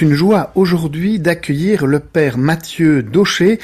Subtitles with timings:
[0.00, 3.58] C'est une joie aujourd'hui d'accueillir le père Mathieu Daucher.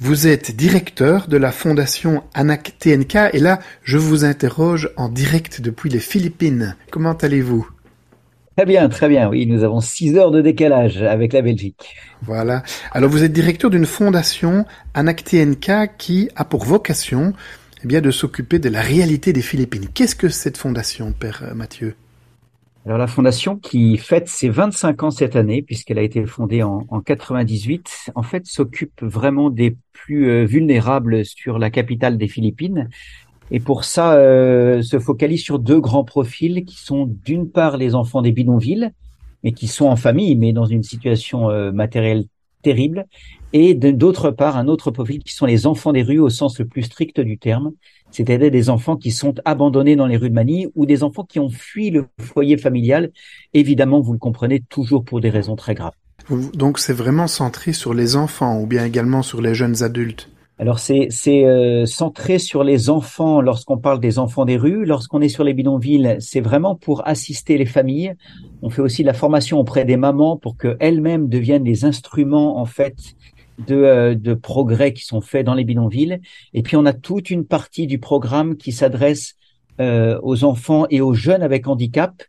[0.00, 5.62] Vous êtes directeur de la fondation ANAC TNK et là, je vous interroge en direct
[5.62, 6.76] depuis les Philippines.
[6.90, 7.66] Comment allez-vous?
[8.54, 9.30] Très bien, très bien.
[9.30, 11.96] Oui, nous avons six heures de décalage avec la Belgique.
[12.20, 12.64] Voilà.
[12.92, 17.32] Alors vous êtes directeur d'une fondation ANAC TNK qui a pour vocation
[17.82, 19.86] eh bien, de s'occuper de la réalité des Philippines.
[19.94, 21.94] Qu'est-ce que cette fondation, père Mathieu?
[22.88, 26.86] Alors la fondation qui fête ses 25 ans cette année, puisqu'elle a été fondée en,
[26.88, 32.88] en 98, en fait s'occupe vraiment des plus euh, vulnérables sur la capitale des Philippines.
[33.50, 37.94] Et pour ça, euh, se focalise sur deux grands profils qui sont d'une part les
[37.94, 38.90] enfants des bidonvilles,
[39.44, 42.24] mais qui sont en famille, mais dans une situation euh, matérielle
[42.62, 43.06] terrible,
[43.52, 46.66] et d'autre part un autre profil qui sont les enfants des rues au sens le
[46.66, 47.72] plus strict du terme,
[48.10, 51.38] c'est-à-dire des enfants qui sont abandonnés dans les rues de Manille ou des enfants qui
[51.38, 53.10] ont fui le foyer familial,
[53.54, 55.94] évidemment, vous le comprenez, toujours pour des raisons très graves.
[56.54, 60.28] Donc c'est vraiment centré sur les enfants ou bien également sur les jeunes adultes?
[60.58, 64.84] Alors c'est euh, centré sur les enfants lorsqu'on parle des enfants des rues.
[64.84, 68.14] Lorsqu'on est sur les bidonvilles, c'est vraiment pour assister les familles.
[68.62, 72.64] On fait aussi de la formation auprès des mamans pour qu'elles-mêmes deviennent des instruments en
[72.64, 72.96] fait
[73.66, 76.20] de, euh, de progrès qui sont faits dans les bidonvilles.
[76.54, 79.36] Et puis on a toute une partie du programme qui s'adresse
[79.80, 82.22] euh, aux enfants et aux jeunes avec handicap.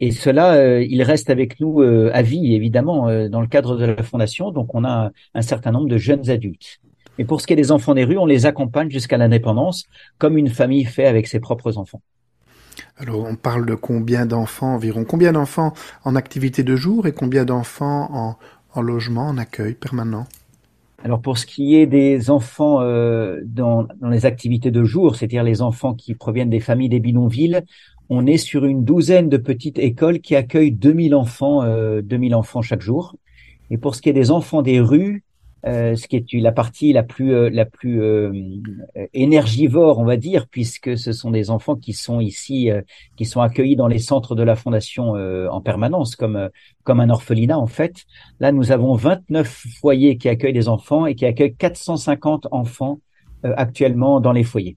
[0.00, 4.02] Et cela, euh, il reste avec nous à vie, évidemment, dans le cadre de la
[4.02, 4.50] fondation.
[4.50, 6.80] Donc on a un, certain nombre de jeunes adultes.
[7.18, 9.84] Et pour ce qui est des enfants des rues, on les accompagne jusqu'à l'indépendance,
[10.18, 12.02] comme une famille fait avec ses propres enfants.
[12.96, 15.04] Alors, on parle de combien d'enfants environ?
[15.04, 15.72] Combien d'enfants
[16.04, 18.36] en activité de jour et combien d'enfants en,
[18.72, 20.26] en logement, en accueil permanent?
[21.04, 25.42] Alors pour ce qui est des enfants euh, dans, dans, les activités de jour, c'est-à-dire
[25.42, 27.62] les enfants qui proviennent des familles des bidonvilles,
[28.08, 32.62] on est sur une douzaine de petites écoles qui accueillent 2000 enfants, euh, 2000 enfants
[32.62, 33.16] chaque jour.
[33.70, 35.24] Et pour ce qui est des enfants des rues,
[35.66, 38.32] euh, ce qui est la partie la plus euh, la plus euh,
[39.14, 42.70] énergivore, on va dire, puisque ce sont des enfants qui sont ici,
[43.16, 46.50] qui sont accueillis dans les centres de la fondation en permanence, comme
[46.82, 48.04] comme un orphelinat en fait.
[48.40, 53.00] Là, nous avons 29 foyers qui accueillent des enfants et qui accueillent 450 enfants
[53.42, 54.76] actuellement dans les foyers.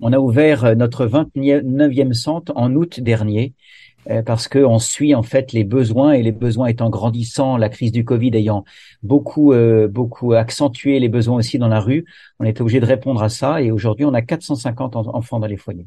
[0.00, 3.89] On a ouvert notre 29e centre en août dernier euh,
[4.24, 8.04] parce qu'on suit en fait les besoins et les besoins étant grandissants, la crise du
[8.04, 8.64] Covid ayant
[9.02, 12.04] beaucoup euh, beaucoup accentué les besoins aussi dans la rue,
[12.38, 15.56] on était obligé de répondre à ça et aujourd'hui on a 450 enfants dans les
[15.56, 15.86] foyers.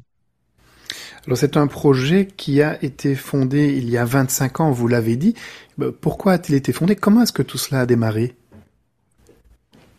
[1.25, 5.15] Alors c'est un projet qui a été fondé il y a 25 ans, vous l'avez
[5.15, 5.35] dit.
[5.81, 6.95] Euh, pourquoi a-t-il été fondé?
[6.95, 8.35] Comment est-ce que tout cela a démarré?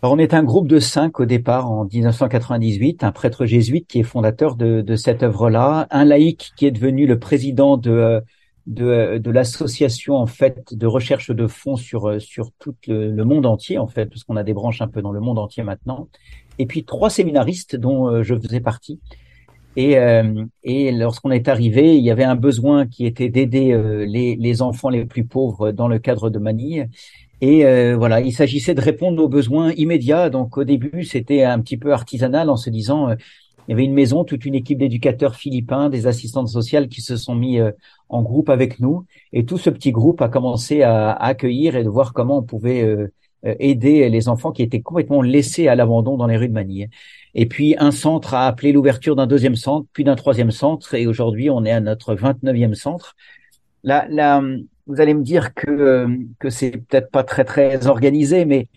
[0.04, 4.00] Alors on est un groupe de cinq au départ en 1998, un prêtre jésuite qui
[4.00, 8.22] est fondateur de, de cette œuvre-là, un laïc qui est devenu le président de,
[8.66, 13.78] de, de l'association en fait de recherche de fonds sur sur tout le, monde entier
[13.78, 16.08] en fait, parce qu'on a des branches un peu dans le monde entier maintenant,
[16.58, 19.00] et puis trois séminaristes dont euh, je faisais partie.
[19.76, 24.04] Et, euh, et lorsqu'on est arrivé, il y avait un besoin qui était d'aider euh,
[24.04, 26.90] les, les enfants les plus pauvres dans le cadre de Manille.
[27.46, 30.30] Et euh, voilà, il s'agissait de répondre aux besoins immédiats.
[30.30, 33.16] Donc au début, c'était un petit peu artisanal en se disant, euh,
[33.68, 37.18] il y avait une maison, toute une équipe d'éducateurs philippins, des assistantes sociales qui se
[37.18, 37.70] sont mis euh,
[38.08, 39.04] en groupe avec nous.
[39.34, 43.10] Et tout ce petit groupe a commencé à, accueillir et de voir comment on pouvait
[43.42, 46.88] aider les enfants qui étaient complètement laissés à l'abandon dans les rues de Manille.
[47.34, 51.06] Et puis un centre a appelé l'ouverture d'un deuxième centre, puis d'un troisième centre, et
[51.06, 53.16] aujourd'hui on est à notre 29e centre.
[53.82, 54.40] La, la,
[54.86, 56.08] vous allez me dire que euh,
[56.38, 58.68] que c'est peut-être pas très très organisé, mais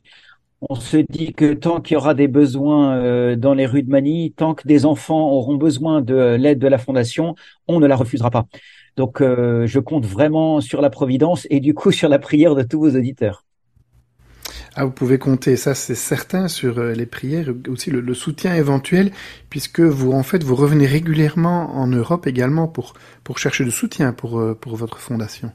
[0.61, 3.89] on se dit que tant qu'il y aura des besoins euh, dans les rues de
[3.91, 7.35] Manille, tant que des enfants auront besoin de l'aide de la fondation,
[7.67, 8.47] on ne la refusera pas.
[8.97, 12.63] Donc euh, je compte vraiment sur la providence et du coup sur la prière de
[12.63, 13.45] tous vos auditeurs.
[14.75, 19.11] Ah, vous pouvez compter, ça c'est certain, sur euh, les prières, aussi le, soutien éventuel,
[19.49, 22.93] puisque vous en fait vous revenez régulièrement en Europe également pour
[23.37, 25.51] chercher du soutien euh, pour votre fondation.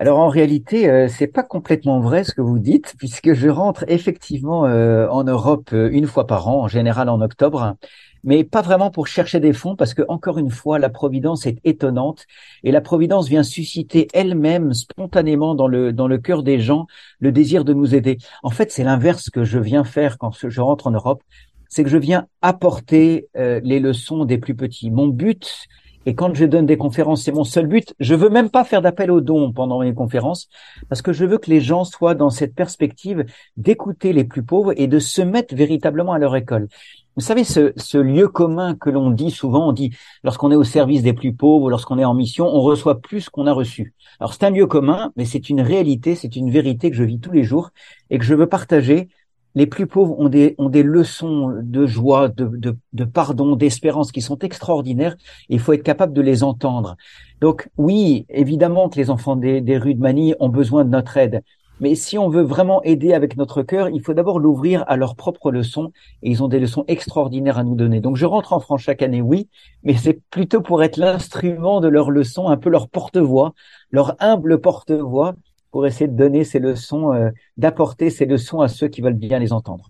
[0.00, 3.84] Alors en réalité, euh, c'est pas complètement vrai ce que vous dites, puisque je rentre
[3.86, 7.76] effectivement en Europe une fois par an, en général en octobre,
[8.24, 11.58] mais pas vraiment pour chercher des fonds, parce que encore une fois, la providence est
[11.64, 12.26] étonnante
[12.64, 16.86] et la providence vient susciter elle-même spontanément dans le dans le cœur des gens
[17.18, 18.16] le désir de nous aider.
[18.42, 21.22] En fait, c'est l'inverse que je viens faire quand je rentre en Europe,
[21.68, 24.90] c'est que je viens apporter euh, les leçons des plus petits.
[24.90, 25.68] Mon but
[26.06, 27.94] et quand je donne des conférences, c'est mon seul but.
[28.00, 30.48] Je veux même pas faire d'appel aux dons pendant mes conférences
[30.88, 33.24] parce que je veux que les gens soient dans cette perspective
[33.56, 36.68] d'écouter les plus pauvres et de se mettre véritablement à leur école.
[37.16, 39.90] Vous savez, ce, ce lieu commun que l'on dit souvent, on dit
[40.24, 43.46] lorsqu'on est au service des plus pauvres, lorsqu'on est en mission, on reçoit plus qu'on
[43.46, 43.92] a reçu.
[44.20, 47.20] Alors c'est un lieu commun, mais c'est une réalité, c'est une vérité que je vis
[47.20, 47.70] tous les jours
[48.08, 49.08] et que je veux partager.
[49.54, 54.12] Les plus pauvres ont des, ont des leçons de joie, de, de, de pardon, d'espérance
[54.12, 55.16] qui sont extraordinaires.
[55.48, 56.96] Et il faut être capable de les entendre.
[57.40, 61.16] Donc oui, évidemment que les enfants des, des rues de Manille ont besoin de notre
[61.16, 61.42] aide.
[61.80, 65.16] Mais si on veut vraiment aider avec notre cœur, il faut d'abord l'ouvrir à leurs
[65.16, 65.92] propres leçons.
[66.22, 68.00] Et ils ont des leçons extraordinaires à nous donner.
[68.00, 69.48] Donc je rentre en France chaque année, oui,
[69.82, 73.54] mais c'est plutôt pour être l'instrument de leurs leçons, un peu leur porte-voix,
[73.90, 75.34] leur humble porte-voix,
[75.70, 79.38] pour essayer de donner ces leçons, euh, d'apporter ces leçons à ceux qui veulent bien
[79.38, 79.88] les entendre.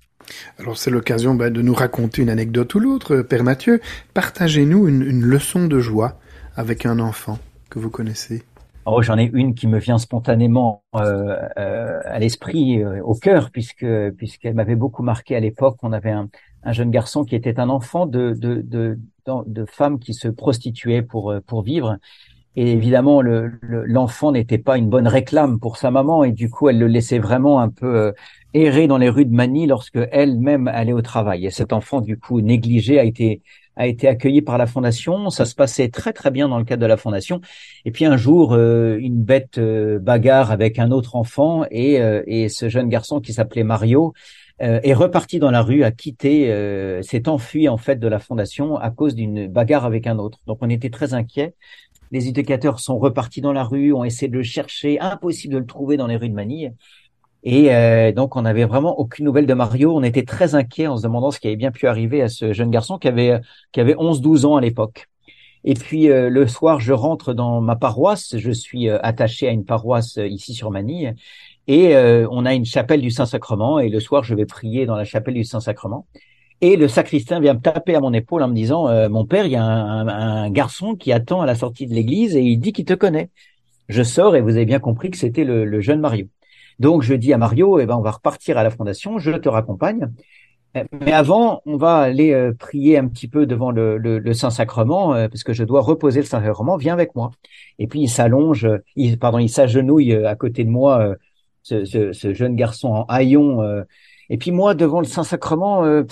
[0.59, 3.23] Alors c'est l'occasion bah, de nous raconter une anecdote ou l'autre.
[3.23, 3.81] Père Mathieu,
[4.15, 6.19] partagez-nous une, une leçon de joie
[6.57, 7.39] avec un enfant
[7.69, 8.43] que vous connaissez.
[8.87, 13.51] Oh, j'en ai une qui me vient spontanément euh, euh, à l'esprit, euh, au cœur,
[13.51, 13.87] puisque
[14.17, 15.77] puisqu'elle m'avait beaucoup marqué à l'époque.
[15.83, 16.29] On avait un,
[16.63, 21.03] un, jeune garçon qui était un enfant de de, de, de, femmes qui se prostituaient
[21.03, 21.99] pour pour vivre.
[22.57, 26.69] Et évidemment, l'enfant le, n'était pas une bonne réclame pour sa maman, et du coup,
[26.69, 28.13] elle le laissait vraiment un peu
[28.55, 31.47] errer dans les rues de Manille lorsque elle-même allait au travail.
[31.47, 33.43] Et cet enfant, du coup, négligé, a été
[33.81, 35.31] a été accueilli par la fondation.
[35.31, 37.41] Ça se passait très très bien dans le cadre de la fondation.
[37.85, 42.23] Et puis un jour, euh, une bête euh, bagarre avec un autre enfant et, euh,
[42.27, 44.13] et ce jeune garçon qui s'appelait Mario
[44.63, 46.55] est reparti dans la rue, a quitté,
[47.03, 50.41] s'est enfui en fait de la fondation à cause d'une bagarre avec un autre.
[50.47, 51.55] Donc on était très inquiets.
[52.11, 55.67] Les éducateurs sont repartis dans la rue, ont essayé de le chercher, impossible de le
[55.67, 56.75] trouver dans les rues de Manille.
[57.43, 59.97] Et euh, donc, on n'avait vraiment aucune nouvelle de Mario.
[59.97, 62.53] On était très inquiets en se demandant ce qui avait bien pu arriver à ce
[62.53, 63.41] jeune garçon qui avait
[63.73, 65.09] qui avait 11-12 ans à l'époque.
[65.65, 68.37] Et puis euh, le soir, je rentre dans ma paroisse.
[68.37, 71.15] Je suis euh, attaché à une paroisse ici sur Manille,
[71.67, 71.95] et
[72.31, 73.79] on a une chapelle du Saint-Sacrement.
[73.79, 76.07] Et le soir, je vais prier dans la chapelle du Saint-Sacrement.
[76.61, 79.53] Et le sacristain vient me taper à mon épaule en me disant "Mon père, il
[79.53, 82.73] y a un, un, garçon qui attend à la sortie de l'église et il dit
[82.73, 83.31] qu'il te connaît."
[83.89, 86.27] Je sors et vous avez bien compris que c'était le, le jeune Mario.
[86.79, 89.49] Donc je dis à Mario, eh ben on va repartir à la fondation, je te
[89.49, 90.11] raccompagne.
[90.75, 95.29] Mais avant, on va aller euh, prier un petit peu devant le, le, Saint-Sacrement, euh,
[95.29, 96.77] parce que je dois reposer le Saint-Sacrement.
[96.77, 97.33] Viens avec moi.
[97.81, 101.17] Et puis il s'allonge, il, pardon, il s'agenouille euh, à côté de moi,
[101.63, 103.85] ce, ce, ce, jeune garçon en haillon.
[104.31, 106.05] et puis moi, devant le Saint-Sacrement,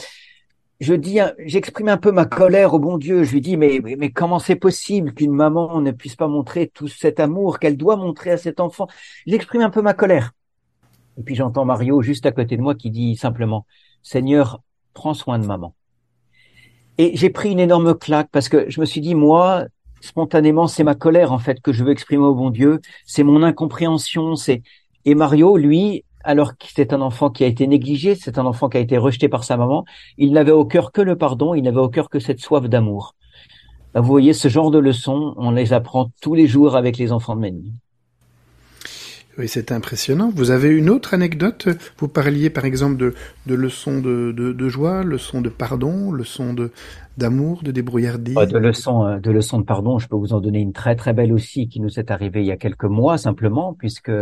[0.80, 3.24] je dis, j'exprime un peu ma colère au bon Dieu.
[3.24, 6.88] Je lui dis, mais, mais comment c'est possible qu'une maman ne puisse pas montrer tout
[6.88, 8.86] cet amour qu'elle doit montrer à cet enfant?
[9.26, 10.32] J'exprime un peu ma colère.
[11.18, 13.66] Et puis j'entends Mario juste à côté de moi qui dit simplement,
[14.02, 14.62] Seigneur,
[14.94, 15.74] prends soin de maman.
[16.96, 19.66] Et j'ai pris une énorme claque parce que je me suis dit, moi,
[20.00, 23.42] spontanément, c'est ma colère en fait que je veux exprimer au bon Dieu, c'est mon
[23.42, 24.62] incompréhension, c'est
[25.04, 28.68] et Mario, lui, alors que c'est un enfant qui a été négligé, c'est un enfant
[28.68, 29.86] qui a été rejeté par sa maman,
[30.18, 33.14] il n'avait au cœur que le pardon, il n'avait au cœur que cette soif d'amour.
[33.94, 37.34] Vous voyez, ce genre de leçons, on les apprend tous les jours avec les enfants
[37.34, 37.72] de Ménie.
[39.38, 40.30] Oui, c'est impressionnant.
[40.34, 41.68] Vous avez une autre anecdote?
[41.96, 43.14] Vous parliez par exemple de,
[43.46, 46.72] de leçons de, de, de, joie, leçons de pardon, leçons de
[47.18, 48.34] d'amour, de débrouillardise.
[48.34, 51.12] De leçons, euh, de leçons de pardon, je peux vous en donner une très très
[51.12, 54.12] belle aussi qui nous est arrivée il y a quelques mois simplement, puisque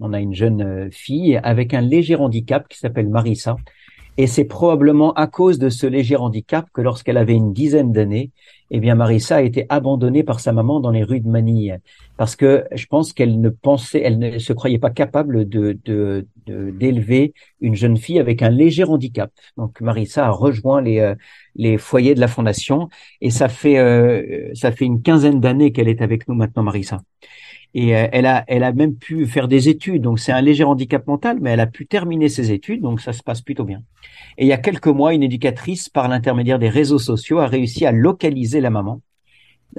[0.00, 3.56] on a une jeune euh, fille avec un léger handicap qui s'appelle Marissa.
[4.16, 8.30] Et c'est probablement à cause de ce léger handicap que lorsqu'elle avait une dizaine d'années,
[8.70, 11.78] eh bien Marissa a été abandonnée par sa maman dans les rues de Manille
[12.16, 15.78] parce que je pense qu'elle ne pensait, elle ne se croyait pas capable de
[16.46, 19.30] d'élever une jeune fille avec un léger handicap.
[19.56, 21.14] Donc Marissa a rejoint les euh,
[21.56, 22.88] les foyers de la fondation
[23.20, 27.02] et ça fait euh, ça fait une quinzaine d'années qu'elle est avec nous maintenant Marissa.
[27.74, 30.02] Et euh, elle a elle a même pu faire des études.
[30.02, 33.12] Donc c'est un léger handicap mental, mais elle a pu terminer ses études, donc ça
[33.12, 33.82] se passe plutôt bien.
[34.38, 37.84] Et il y a quelques mois, une éducatrice, par l'intermédiaire des réseaux sociaux, a réussi
[37.86, 39.00] à localiser la maman.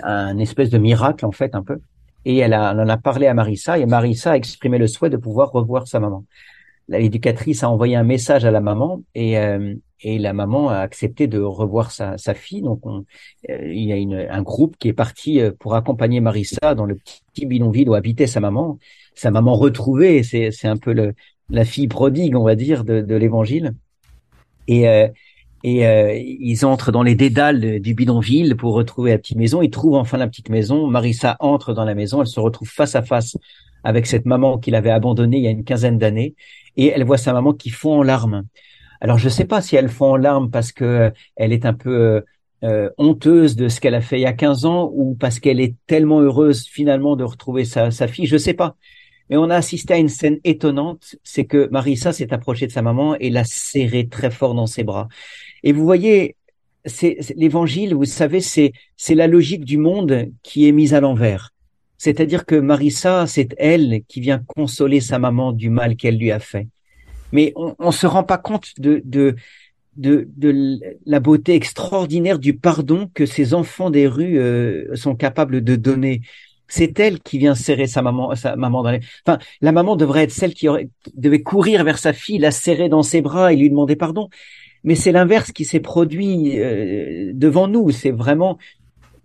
[0.03, 1.79] Un espèce de miracle en fait un peu
[2.25, 5.17] et elle, a, en a parlé à Marissa et Marissa a exprimé le souhait de
[5.17, 6.25] pouvoir revoir sa maman.
[6.88, 9.38] L'éducatrice a envoyé un message à la maman et
[10.01, 12.62] et la maman a accepté de revoir sa, sa fille.
[12.62, 13.06] Donc, on,
[13.50, 17.46] il y a une, un groupe qui est parti pour accompagner Marissa dans le petit
[17.46, 18.77] bidonville où habitait sa maman.
[19.15, 21.15] Sa maman retrouvée, c'est, c'est un peu le,
[21.50, 23.74] la fille prodigue, on va dire, de, de l'Évangile.
[24.68, 25.08] Et, euh,
[25.63, 29.62] et euh, ils entrent dans les dédales du bidonville pour retrouver la petite maison.
[29.62, 30.88] Ils trouvent enfin la petite maison.
[30.88, 32.22] Marissa entre dans la maison.
[32.22, 33.38] Elle se retrouve face à face
[33.86, 36.36] avec cette maman qu'il avait abandonnée il y a une quinzaine d'années.
[36.75, 38.44] Et elle voit sa maman qui fond en larmes.
[39.00, 41.65] Alors je ne sais pas si elle fond en larmes parce que euh, elle est
[41.65, 42.24] un peu
[42.63, 45.62] euh, honteuse de ce qu'elle a fait il y a 15 ans ou parce qu'elle
[45.62, 48.25] est tellement heureuse finalement de retrouver sa, sa fille.
[48.25, 48.75] Je ne sais pas.
[49.30, 52.82] Mais on a assisté à une scène étonnante, c'est que Marissa s'est approchée de sa
[52.82, 55.08] maman et l'a serrée très fort dans ses bras.
[55.63, 56.36] Et vous voyez,
[56.86, 61.54] c'est l'évangile, vous savez, c'est c'est la logique du monde qui est mise à l'envers.
[61.97, 66.39] C'est-à-dire que Marissa, c'est elle qui vient consoler sa maman du mal qu'elle lui a
[66.39, 66.67] fait.
[67.31, 69.35] Mais on, on se rend pas compte de, de
[69.97, 75.63] de, de la beauté extraordinaire du pardon que ces enfants des rues euh, sont capables
[75.63, 76.21] de donner
[76.67, 78.99] c'est elle qui vient serrer sa maman, sa maman dans les.
[79.25, 82.89] Enfin, la maman devrait être celle qui aurait, devait courir vers sa fille, la serrer
[82.89, 84.29] dans ses bras et lui demander pardon.
[84.83, 87.91] Mais c'est l'inverse qui s'est produit euh, devant nous.
[87.91, 88.57] C'est vraiment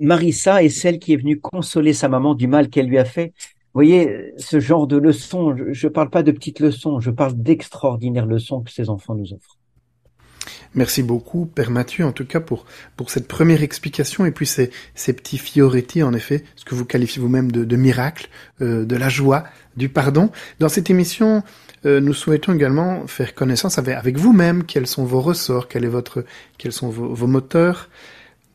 [0.01, 3.33] Marissa est celle qui est venue consoler sa maman du mal qu'elle lui a fait.
[3.73, 7.35] Vous voyez, ce genre de leçons, je ne parle pas de petites leçons, je parle
[7.35, 9.59] d'extraordinaires leçons que ces enfants nous offrent.
[10.75, 12.65] Merci beaucoup, Père Mathieu, en tout cas, pour,
[12.97, 16.85] pour cette première explication et puis ces, ces petits fioretti, en effet, ce que vous
[16.85, 18.29] qualifiez vous-même de, miracle,
[18.61, 19.45] euh, de la joie,
[19.77, 20.31] du pardon.
[20.59, 21.43] Dans cette émission,
[21.87, 26.25] euh, nous souhaitons également faire connaissance avec, vous-même, quels sont vos ressorts, quel est votre,
[26.59, 27.89] quels sont vos moteurs?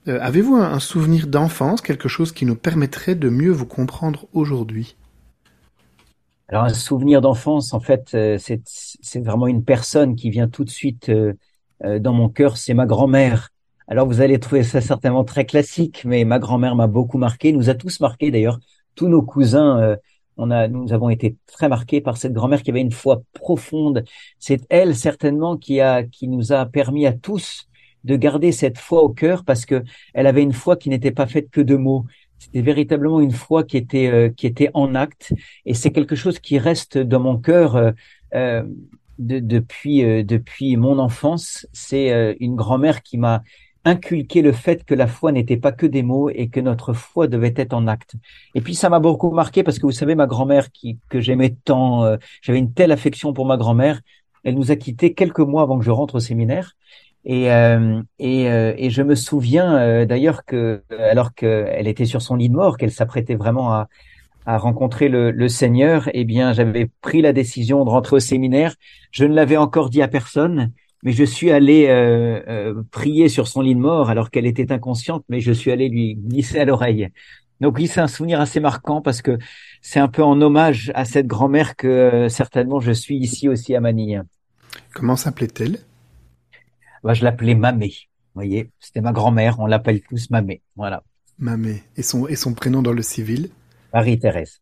[0.07, 4.95] Euh, Avez-vous un, souvenir d'enfance, quelque chose qui nous permettrait de mieux vous comprendre aujourd'hui?
[6.47, 10.69] Alors, un souvenir d'enfance, en fait, euh, c'est vraiment une personne qui vient tout de
[10.69, 11.33] suite euh,
[11.83, 13.49] euh, dans mon cœur, c'est ma grand-mère.
[13.87, 17.69] Alors vous allez trouver ça certainement très classique, mais ma grand-mère m'a beaucoup marqué, nous
[17.69, 18.59] a tous marqué d'ailleurs,
[18.95, 19.79] tous nos cousins.
[19.79, 19.95] Euh,
[20.37, 24.03] on a, nous avons été très marqués par cette grand-mère qui avait une foi profonde.
[24.39, 27.67] C'est elle certainement qui a, qui nous a permis à tous
[28.05, 29.83] de garder cette foi au cœur parce que
[30.13, 32.05] elle avait une foi qui n'était pas faite que de mots.
[32.39, 35.33] C'était véritablement une foi qui était euh, qui était en acte
[35.65, 37.93] et c'est quelque chose qui reste dans mon cœur.
[38.33, 38.63] Euh,
[39.19, 43.43] de, depuis, euh, depuis mon enfance, c'est euh, une grand-mère qui m'a
[43.83, 47.27] inculqué le fait que la foi n'était pas que des mots et que notre foi
[47.27, 48.15] devait être en acte.
[48.55, 51.55] Et puis ça m'a beaucoup marqué parce que vous savez, ma grand-mère qui que j'aimais
[51.65, 54.01] tant, euh, j'avais une telle affection pour ma grand-mère,
[54.43, 56.75] elle nous a quittés quelques mois avant que je rentre au séminaire.
[57.25, 57.47] Et,
[58.19, 62.77] et, et je me souviens d'ailleurs que alors qu'elle était sur son lit de mort,
[62.77, 63.87] qu'elle s'apprêtait vraiment à,
[64.45, 68.75] à rencontrer le, le Seigneur, eh bien, j'avais pris la décision de rentrer au séminaire.
[69.11, 73.47] Je ne l'avais encore dit à personne, mais je suis allé euh, euh, prier sur
[73.47, 76.65] son lit de mort alors qu'elle était inconsciente, mais je suis allé lui glisser à
[76.65, 77.09] l'oreille.
[77.61, 79.37] Donc oui, c'est un souvenir assez marquant parce que
[79.81, 83.75] c'est un peu en hommage à cette grand-mère que euh, certainement je suis ici aussi
[83.75, 84.21] à Manille.
[84.93, 85.79] Comment s'appelait-elle?
[87.05, 87.87] Bah, Je l'appelais Mamé.
[87.87, 90.61] Vous voyez, c'était ma grand-mère, on l'appelle tous Mamé.
[90.75, 91.03] Voilà.
[91.37, 91.83] Mamé.
[91.95, 93.49] Et son, et son prénom dans le civil
[93.93, 94.61] Marie-Thérèse.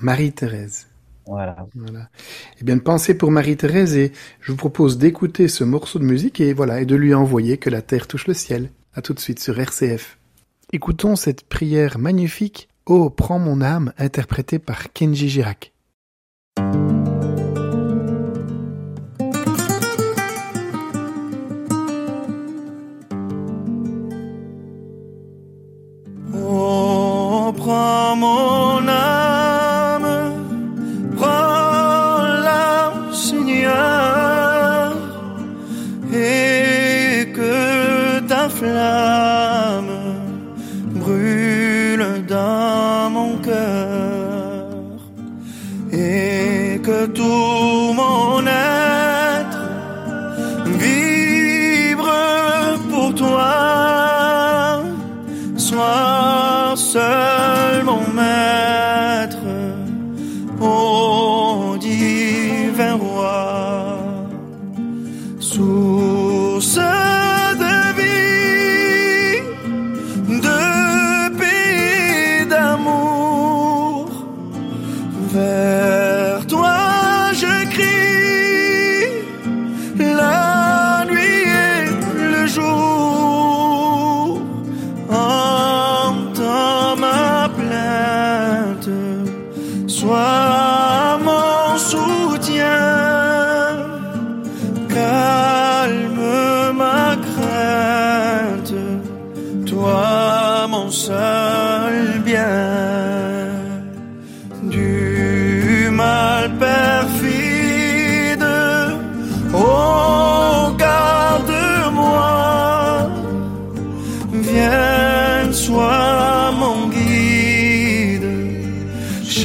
[0.00, 0.86] Marie-Thérèse.
[1.26, 1.66] Voilà.
[1.74, 2.08] voilà.
[2.60, 6.52] Eh bien, pensez pour Marie-Thérèse et je vous propose d'écouter ce morceau de musique et
[6.52, 8.70] voilà, et de lui envoyer que la terre touche le ciel.
[8.94, 10.18] À tout de suite sur RCF.
[10.72, 15.72] Écoutons cette prière magnifique, Oh, prends mon âme, interprétée par Kenji Girac.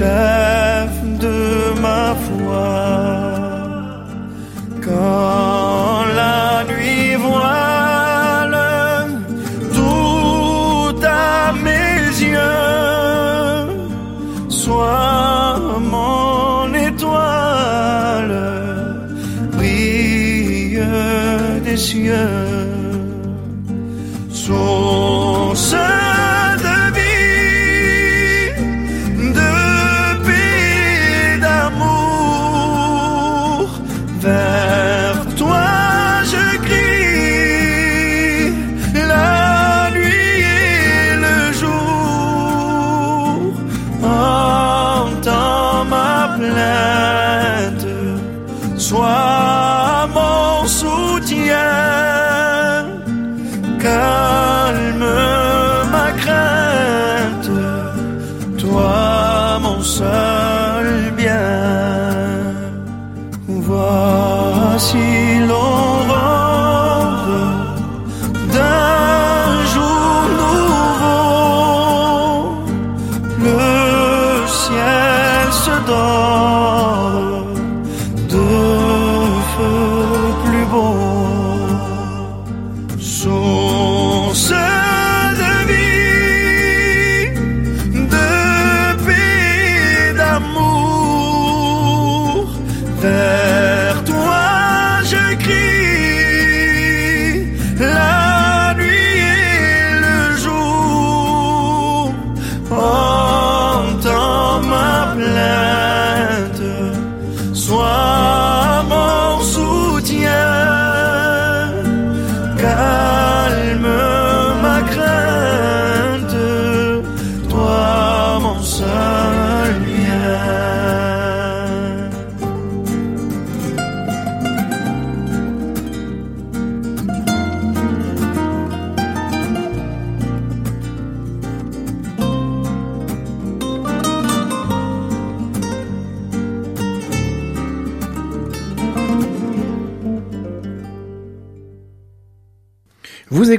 [0.03, 0.32] shine.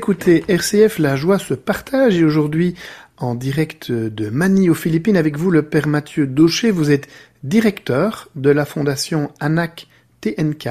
[0.05, 2.75] Écoutez RCF, la joie se partage et aujourd'hui
[3.17, 6.71] en direct de Manille aux Philippines avec vous le père Mathieu Daucher.
[6.73, 7.09] Vous êtes
[7.43, 9.89] directeur de la fondation ANAC
[10.21, 10.69] TNK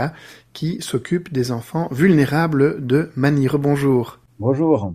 [0.54, 3.50] qui s'occupe des enfants vulnérables de Manille.
[3.58, 4.20] Bonjour.
[4.38, 4.94] Bonjour.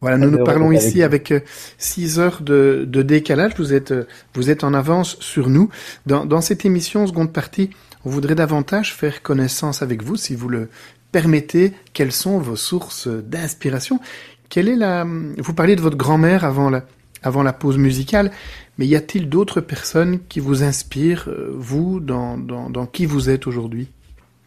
[0.00, 1.44] Voilà, nous nous parlons ici avec avec
[1.76, 3.52] 6 heures de, de décalage.
[3.58, 5.68] Vous êtes, euh, vous êtes en avance sur nous.
[6.06, 7.68] Dans, dans cette émission, seconde partie,
[8.04, 10.68] on voudrait davantage faire connaissance avec vous, si vous le
[11.14, 11.72] permettez.
[11.92, 14.00] Quelles sont vos sources d'inspiration?
[14.48, 15.06] Quelle est la
[15.46, 16.80] Vous parliez de votre grand-mère avant la,
[17.22, 18.32] avant la pause musicale,
[18.78, 23.30] mais y a-t-il d'autres personnes qui vous inspirent, euh, vous, dans, dans, dans qui vous
[23.30, 23.86] êtes aujourd'hui?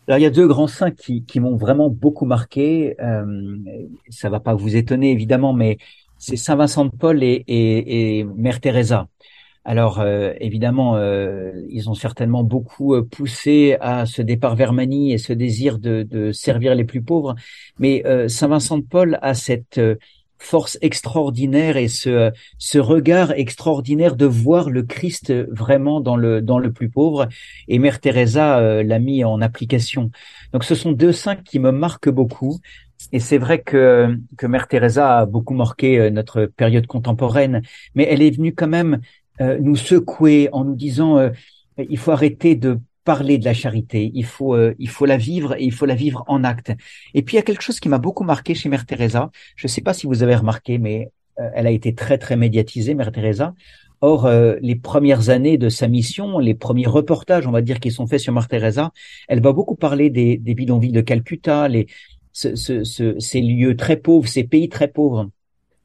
[0.08, 2.96] Alors, il y a deux grands saints qui, qui m'ont vraiment beaucoup marqué.
[3.00, 3.58] Euh,
[4.10, 5.78] ça va pas vous étonner, évidemment, mais
[6.18, 9.08] c'est Saint Vincent de Paul et, et, et Mère Teresa.
[9.70, 15.12] Alors, euh, évidemment, euh, ils ont certainement beaucoup euh, poussé à ce départ vers Manille
[15.12, 17.36] et ce désir de, de servir les plus pauvres.
[17.78, 19.96] Mais euh, Saint Vincent de Paul a cette euh,
[20.40, 26.60] force extraordinaire et ce, ce regard extraordinaire de voir le Christ vraiment dans le, dans
[26.60, 27.28] le plus pauvre.
[27.68, 30.12] Et Mère Teresa euh, l'a mis en application.
[30.54, 32.58] Donc, ce sont deux saints qui me marquent beaucoup.
[33.12, 37.62] Et c'est vrai que, que Mère Teresa a beaucoup marqué euh, notre période contemporaine,
[37.96, 39.02] mais elle est venue quand même
[39.42, 41.30] euh, nous secouer en nous disant euh,
[41.90, 45.56] il faut arrêter de parler de la charité, il faut euh, il faut la vivre
[45.56, 46.72] et il faut la vivre en acte.
[47.14, 49.32] Et puis il y a quelque chose qui m'a beaucoup marqué chez Mère Teresa.
[49.56, 52.36] Je ne sais pas si vous avez remarqué, mais euh, elle a été très très
[52.36, 53.54] médiatisée, Mère Teresa.
[54.02, 57.90] Or, euh, les premières années de sa mission, les premiers reportages, on va dire, qui
[57.92, 58.92] sont faits sur Mère Teresa,
[59.28, 61.88] elle va beaucoup parler des, des bidonvilles de Calcutta, les,
[62.32, 65.30] ce, ce, ce- ces lieux très pauvres, ces pays très pauvres.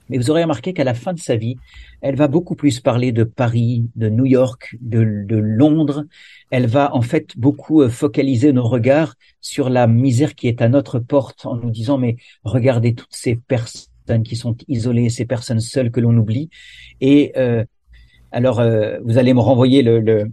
[0.09, 1.57] Mais vous aurez remarqué qu'à la fin de sa vie,
[2.01, 5.01] elle va beaucoup plus parler de Paris, de New York, de,
[5.37, 6.05] Londres.
[6.51, 10.69] Elle va en fait beaucoup euh, focaliser nos regards sur la misère qui est à
[10.69, 15.61] notre porte en nous disant mais regardez toutes ces personnes qui sont isolées, ces personnes
[15.61, 16.51] seules que l'on oublie.
[17.01, 17.65] Et euh,
[18.33, 20.31] alors euh, vous allez me renvoyer le, le,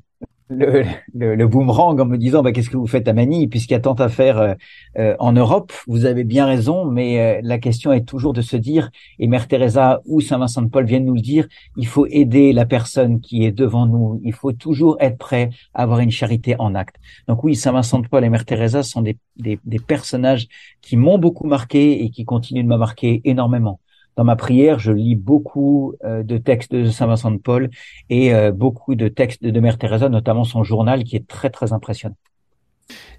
[0.49, 0.83] le,
[1.13, 3.79] le, boomerang en me disant bah, qu'est-ce que vous faites à Manille puisqu'il y a
[3.79, 4.53] tant à faire euh,
[4.97, 5.71] euh, en Europe.
[5.87, 9.47] Vous avez bien raison, mais euh, la question est toujours de se dire, et Mère
[9.47, 13.21] Teresa ou Saint Vincent de Paul viennent nous le dire, il faut aider la personne
[13.21, 14.19] qui est devant nous.
[14.23, 16.95] Il faut toujours être prêt à avoir une charité en acte.
[17.27, 20.47] Donc oui, Saint Vincent de Paul et Mère Teresa sont des, des, des personnages
[20.81, 23.79] qui m'ont beaucoup marqué et qui continuent de me marquer énormément
[24.19, 27.69] dans ma prière, je lis beaucoup euh, de textes de Saint Vincent de Paul
[28.09, 31.71] et euh, beaucoup de textes de Mère Teresa, notamment son journal qui est très très
[31.71, 32.17] impressionnant.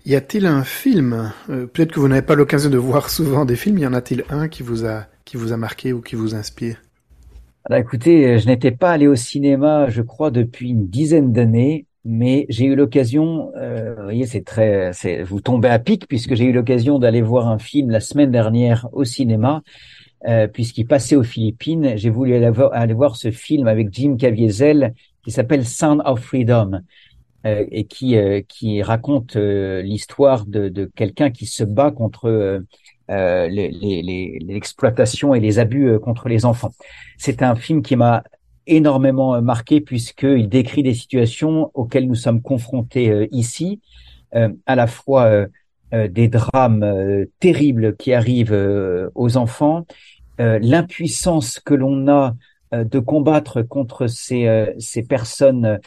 [0.05, 3.57] Y a-t-il un film euh, Peut-être que vous n'avez pas l'occasion de voir souvent des
[3.57, 3.79] films.
[3.79, 6.83] Y en a-t-il un qui vous a qui vous a marqué ou qui vous inspire?
[7.65, 12.45] Alors, Écoutez, je n'étais pas allé au cinéma, je crois, depuis une dizaine d'années, mais
[12.51, 13.53] j'ai eu l'occasion.
[13.57, 17.49] vous voyez, c'est très, c'est vous tombez à pic puisque j'ai eu l'occasion d'aller voir
[17.49, 19.63] un film la semaine dernière au cinéma.
[20.29, 24.93] Euh, puisqu'il passait aux Philippines, j'ai voulu aller voir, ce film avec Jim Caviezel
[25.25, 26.83] qui s'appelle Sound of Freedom
[27.47, 32.63] euh, et qui euh, qui raconte euh, l'histoire de, de quelqu'un qui se bat contre
[33.09, 36.73] l'exploitation et les abus contre les enfants.
[37.17, 38.25] C'est un film qui m'a
[38.67, 43.81] énormément marqué puisqu'il décrit des situations auxquelles nous sommes confrontés ici,
[44.33, 45.47] à la fois
[45.93, 49.85] des drames terribles qui arrivent aux enfants
[50.41, 52.35] euh, l'impuissance que l'on a
[52.73, 55.79] euh, de combattre contre ces, euh, ces personnes,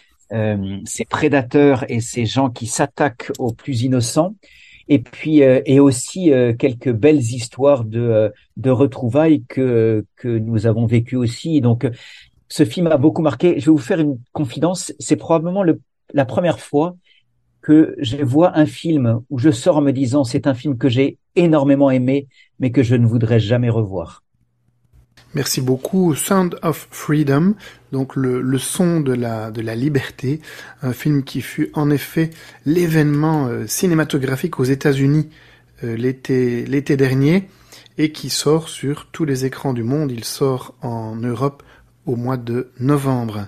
[0.85, 4.35] ces prédateurs et ces gens qui s'attaquent aux plus innocents.
[4.87, 11.17] Et puis et aussi quelques belles histoires de de retrouvailles que que nous avons vécues
[11.17, 11.61] aussi.
[11.61, 11.87] Donc
[12.47, 13.59] ce film a beaucoup marqué.
[13.59, 14.91] Je vais vous faire une confidence.
[14.97, 15.79] C'est probablement le,
[16.15, 16.95] la première fois
[17.63, 20.89] que je vois un film où je sors en me disant c'est un film que
[20.89, 22.27] j'ai énormément aimé,
[22.59, 24.21] mais que je ne voudrais jamais revoir.
[25.33, 26.13] Merci beaucoup.
[26.13, 27.55] Sound of Freedom,
[27.91, 30.41] donc le, le, son de la, de la liberté,
[30.83, 32.29] un film qui fut en effet
[32.65, 35.29] l'événement euh, cinématographique aux États-Unis
[35.83, 37.49] euh, l'été, l'été dernier
[37.97, 40.11] et qui sort sur tous les écrans du monde.
[40.11, 41.63] Il sort en Europe
[42.05, 43.47] au mois de novembre.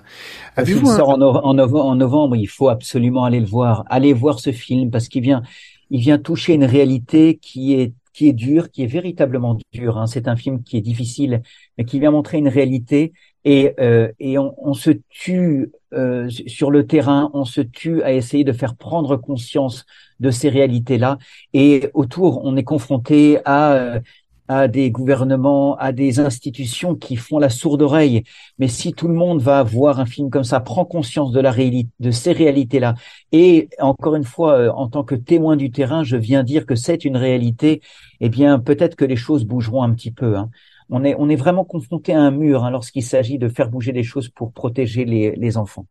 [0.58, 3.84] Il sort en, en, en, novembre, il faut absolument aller le voir.
[3.88, 5.42] Allez voir ce film parce qu'il vient,
[5.90, 9.98] il vient toucher une réalité qui est qui est dur, qui est véritablement dur.
[9.98, 10.06] Hein.
[10.06, 11.42] C'est un film qui est difficile,
[11.76, 13.12] mais qui vient montrer une réalité.
[13.44, 18.14] Et, euh, et on, on, se tue euh, sur le terrain, on se tue à
[18.14, 19.84] essayer de faire prendre conscience
[20.18, 21.18] de ces réalités-là.
[21.52, 24.00] Et autour, on est confronté à euh,
[24.48, 28.22] à des gouvernements, à des institutions qui font la sourde oreille.
[28.58, 31.50] Mais si tout le monde va voir un film comme ça, prend conscience de la
[31.50, 32.94] réalité, de ces réalités-là,
[33.32, 36.74] et encore une fois, euh, en tant que témoin du terrain, je viens dire que
[36.74, 37.82] c'est une réalité,
[38.20, 40.36] eh bien, peut-être que les choses bougeront un petit peu.
[40.36, 40.50] Hein.
[40.88, 43.92] On est, on est vraiment confronté à un mur hein, lorsqu'il s'agit de faire bouger
[43.92, 45.86] les choses pour protéger les, les enfants.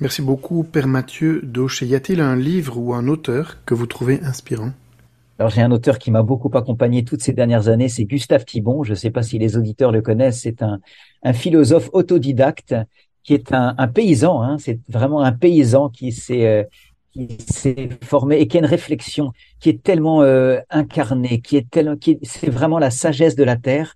[0.00, 1.86] Merci beaucoup, Père Mathieu Daucher.
[1.86, 4.72] Y a-t-il un livre ou un auteur que vous trouvez inspirant?
[5.38, 8.84] Alors j'ai un auteur qui m'a beaucoup accompagné toutes ces dernières années, c'est Gustave Thibon.
[8.84, 10.40] Je ne sais pas si les auditeurs le connaissent.
[10.42, 10.80] C'est un,
[11.22, 12.74] un philosophe autodidacte
[13.22, 14.42] qui est un, un paysan.
[14.42, 16.64] Hein, c'est vraiment un paysan qui s'est euh,
[17.12, 21.68] qui s'est formé et qui a une réflexion qui est tellement euh, incarnée, qui est
[21.70, 23.94] tellement, qui c'est vraiment la sagesse de la terre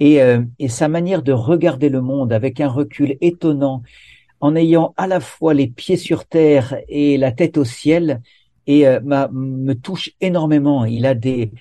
[0.00, 3.82] et, euh, et sa manière de regarder le monde avec un recul étonnant,
[4.40, 8.20] en ayant à la fois les pieds sur terre et la tête au ciel
[8.66, 9.00] et euh,
[9.32, 10.84] me touche énormément.
[10.84, 11.52] Il a des,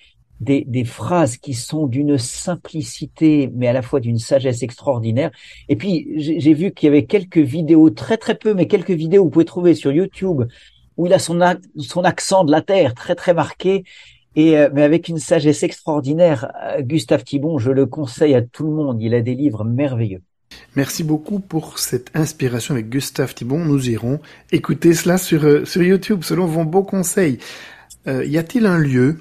[0.41, 5.31] des, des phrases qui sont d'une simplicité, mais à la fois d'une sagesse extraordinaire.
[5.69, 9.21] Et puis, j'ai vu qu'il y avait quelques vidéos, très très peu, mais quelques vidéos
[9.21, 10.43] que vous pouvez trouver sur YouTube,
[10.97, 11.39] où il a son,
[11.77, 13.83] son accent de la terre très très marqué,
[14.35, 16.51] et euh, mais avec une sagesse extraordinaire.
[16.63, 19.01] Euh, Gustave Thibon, je le conseille à tout le monde.
[19.01, 20.21] Il a des livres merveilleux.
[20.75, 23.59] Merci beaucoup pour cette inspiration avec Gustave Thibon.
[23.59, 24.19] Nous irons
[24.51, 27.39] écouter cela sur, euh, sur YouTube selon vos beaux conseils.
[28.07, 29.17] Euh, y a-t-il un lieu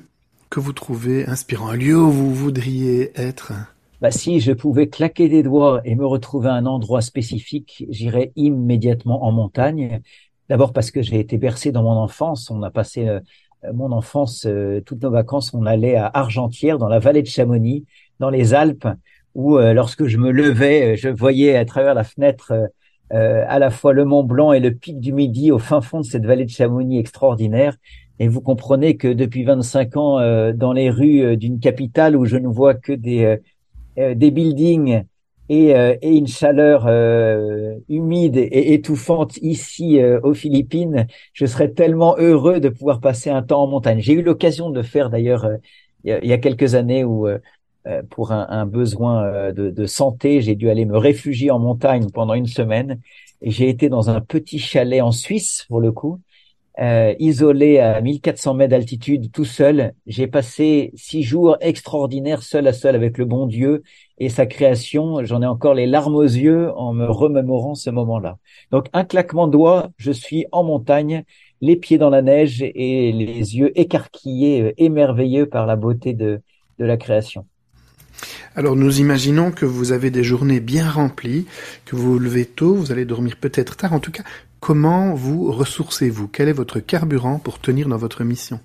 [0.48, 3.52] que vous trouvez inspirant, un lieu où vous voudriez être?
[4.00, 8.32] Bah, si je pouvais claquer des doigts et me retrouver à un endroit spécifique, j'irais
[8.36, 10.00] immédiatement en montagne.
[10.48, 12.50] D'abord parce que j'ai été bercé dans mon enfance.
[12.50, 13.20] On a passé euh,
[13.74, 14.46] mon enfance,
[14.86, 17.84] toutes nos vacances, on allait à Argentière, dans la vallée de Chamonix,
[18.18, 18.88] dans les Alpes
[19.34, 22.52] où euh, lorsque je me levais, euh, je voyais à travers la fenêtre
[23.12, 26.00] euh, à la fois le Mont Blanc et le pic du Midi au fin fond
[26.00, 27.76] de cette vallée de Chamonix extraordinaire.
[28.18, 32.48] Et vous comprenez que depuis 25 ans, dans les rues d'une capitale où je ne
[32.48, 33.38] vois que des,
[33.96, 35.04] des buildings
[35.48, 36.86] et, et une chaleur
[37.88, 43.62] humide et étouffante ici aux Philippines, je serais tellement heureux de pouvoir passer un temps
[43.62, 44.00] en montagne.
[44.00, 45.48] J'ai eu l'occasion de faire d'ailleurs
[46.04, 47.26] il, y a quelques années où
[48.10, 50.40] pour un, un besoin euh, de, de, santé.
[50.40, 53.00] J'ai dû aller me réfugier en montagne pendant une semaine
[53.42, 56.20] j'ai été dans un petit chalet en Suisse pour le coup,
[56.80, 59.94] euh, isolé à 1400 mètres d'altitude, tout seul.
[60.06, 63.82] J'ai passé six jours extraordinaires, seul à seul avec le bon Dieu
[64.18, 65.24] et sa création.
[65.24, 68.38] J'en ai encore les larmes aux yeux en me remémorant ce moment-là.
[68.70, 71.24] Donc un claquement de doigts, je suis en montagne,
[71.60, 76.40] les pieds dans la neige et les yeux écarquillés, émerveillés par la beauté de,
[76.78, 77.46] de la création.
[78.56, 81.46] Alors nous imaginons que vous avez des journées bien remplies,
[81.84, 83.92] que vous vous levez tôt, vous allez dormir peut-être tard.
[83.92, 84.24] En tout cas,
[84.60, 86.28] comment vous ressourcez-vous?
[86.28, 88.60] Quel est votre carburant pour tenir dans votre mission?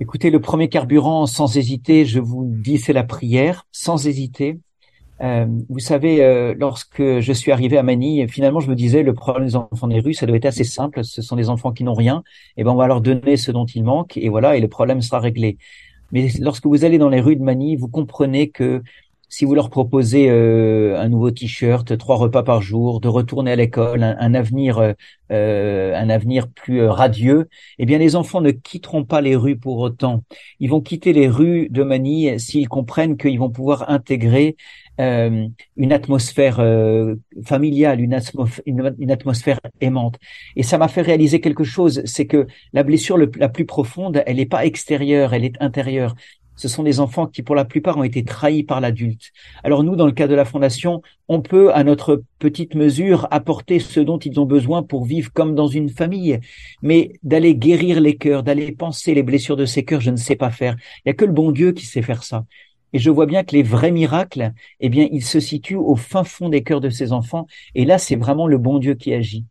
[0.00, 4.60] Écoutez, le premier carburant, sans hésiter, je vous dis, c'est la prière, sans hésiter.
[5.20, 9.12] Euh, vous savez, euh, lorsque je suis arrivé à Manille, finalement, je me disais, le
[9.12, 11.02] problème des enfants des rues, ça doit être assez simple.
[11.02, 12.22] Ce sont des enfants qui n'ont rien.
[12.56, 14.68] Et eh ben, on va leur donner ce dont ils manquent, et voilà, et le
[14.68, 15.58] problème sera réglé.
[16.12, 18.82] Mais lorsque vous allez dans les rues de Manille, vous comprenez que
[19.28, 23.56] si vous leur proposez euh, un nouveau t-shirt, trois repas par jour, de retourner à
[23.56, 24.92] l'école, un, avenir, euh,
[25.32, 29.78] euh, un avenir plus radieux, eh bien les enfants ne quitteront pas les rues pour
[29.78, 30.24] autant.
[30.60, 34.56] Ils vont quitter les rues de Manille s'ils comprennent qu'ils vont pouvoir intégrer
[35.00, 36.56] une atmosphère
[37.44, 38.18] familiale, une,
[38.66, 40.18] une, atmosphère aimante.
[40.56, 44.38] Et ça m'a fait réaliser quelque chose, c'est que la blessure la plus profonde, elle
[44.38, 46.16] n'est pas extérieure, elle est intérieure
[46.58, 49.30] ce sont des enfants qui, pour la plupart, ont été trahis par l'adulte.
[49.62, 53.78] Alors nous, dans le cas de la Fondation, on peut, à notre petite mesure, apporter
[53.78, 56.40] ce dont ils ont besoin pour vivre comme dans une famille.
[56.82, 60.36] Mais d'aller guérir les cœurs, d'aller penser les blessures de ces cœurs, je ne sais
[60.36, 60.74] pas faire.
[60.98, 62.44] Il n'y a que le bon Dieu qui sait faire ça.
[62.92, 66.24] Et je vois bien que les vrais miracles, eh bien, ils se situent au fin
[66.24, 67.46] fond des cœurs de ces enfants.
[67.74, 69.44] Et là, c'est vraiment le bon Dieu qui agit.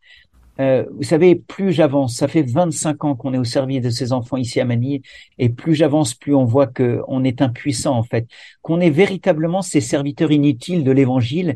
[0.59, 4.11] Euh, vous savez, plus j'avance, ça fait 25 ans qu'on est au service de ces
[4.11, 5.01] enfants ici à Manille,
[5.37, 8.27] et plus j'avance, plus on voit qu'on est impuissant en fait,
[8.61, 11.55] qu'on est véritablement ces serviteurs inutiles de l'Évangile.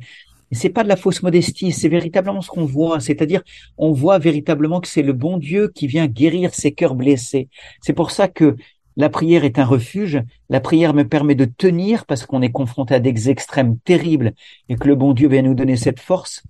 [0.52, 3.42] C'est pas de la fausse modestie, c'est véritablement ce qu'on voit, c'est-à-dire
[3.78, 7.48] on voit véritablement que c'est le bon Dieu qui vient guérir ces cœurs blessés.
[7.82, 8.58] C'est pour ça que
[8.98, 10.22] la prière est un refuge.
[10.50, 14.34] La prière me permet de tenir parce qu'on est confronté à des extrêmes terribles
[14.68, 16.44] et que le bon Dieu vient nous donner cette force.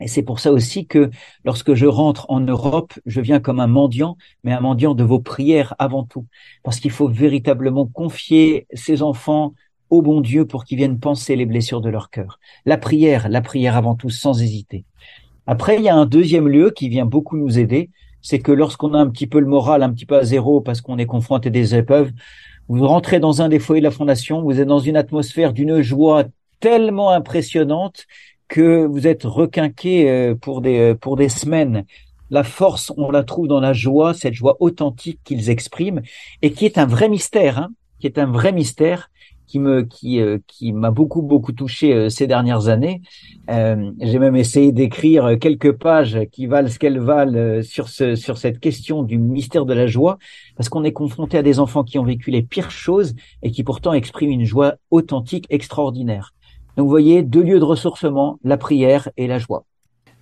[0.00, 1.10] Et c'est pour ça aussi que
[1.44, 5.20] lorsque je rentre en Europe, je viens comme un mendiant, mais un mendiant de vos
[5.20, 6.26] prières avant tout.
[6.62, 9.54] Parce qu'il faut véritablement confier ces enfants
[9.90, 12.38] au bon Dieu pour qu'ils viennent penser les blessures de leur cœur.
[12.66, 14.84] La prière, la prière avant tout, sans hésiter.
[15.46, 17.90] Après, il y a un deuxième lieu qui vient beaucoup nous aider,
[18.22, 20.80] c'est que lorsqu'on a un petit peu le moral un petit peu à zéro parce
[20.80, 22.10] qu'on est confronté à des épreuves,
[22.68, 25.82] vous rentrez dans un des foyers de la fondation, vous êtes dans une atmosphère d'une
[25.82, 26.24] joie
[26.60, 28.06] tellement impressionnante
[28.54, 31.84] que vous êtes requinqué euh, pour des, euh, pour des semaines.
[32.30, 36.02] La force, on la trouve dans la joie, cette joie authentique qu'ils expriment
[36.40, 39.10] et qui est un vrai mystère, hein, qui est un vrai mystère
[39.48, 43.02] qui me qui euh, qui m'a beaucoup beaucoup touché ces dernières années.
[43.48, 48.60] J'ai même essayé d'écrire quelques pages qui valent ce qu'elles valent sur ce sur cette
[48.60, 50.18] question du mystère de la joie,
[50.56, 53.64] parce qu'on est confronté à des enfants qui ont vécu les pires choses et qui
[53.64, 56.32] pourtant expriment une joie authentique extraordinaire.
[56.76, 59.64] Donc vous voyez, deux lieux de ressourcement, la prière et la joie.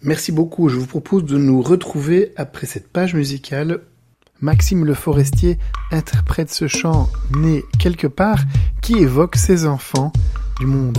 [0.03, 0.69] Merci beaucoup.
[0.69, 3.83] Je vous propose de nous retrouver après cette page musicale.
[4.41, 5.59] Maxime Le Forestier
[5.93, 8.41] interprète ce chant né quelque part
[8.83, 10.13] qui évoque ses enfants
[10.59, 10.99] du monde.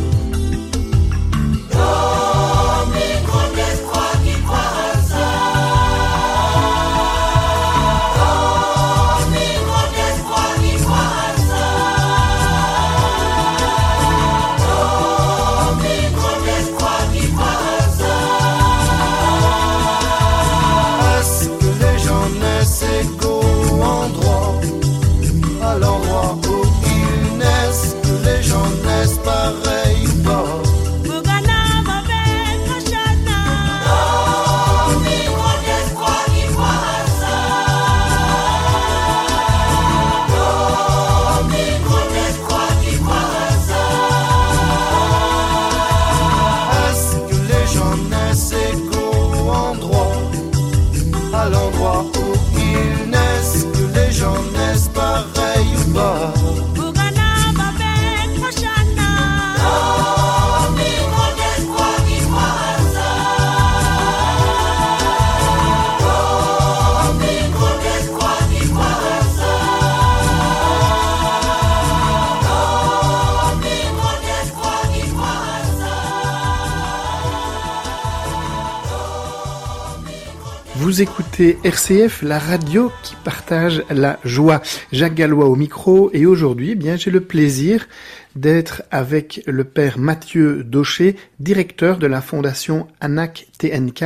[80.99, 84.61] Écoutez RCF, la radio qui partage la joie.
[84.91, 87.87] Jacques Gallois au micro et aujourd'hui, eh bien, j'ai le plaisir
[88.35, 94.03] d'être avec le père Mathieu Daucher, directeur de la fondation ANAC TNK.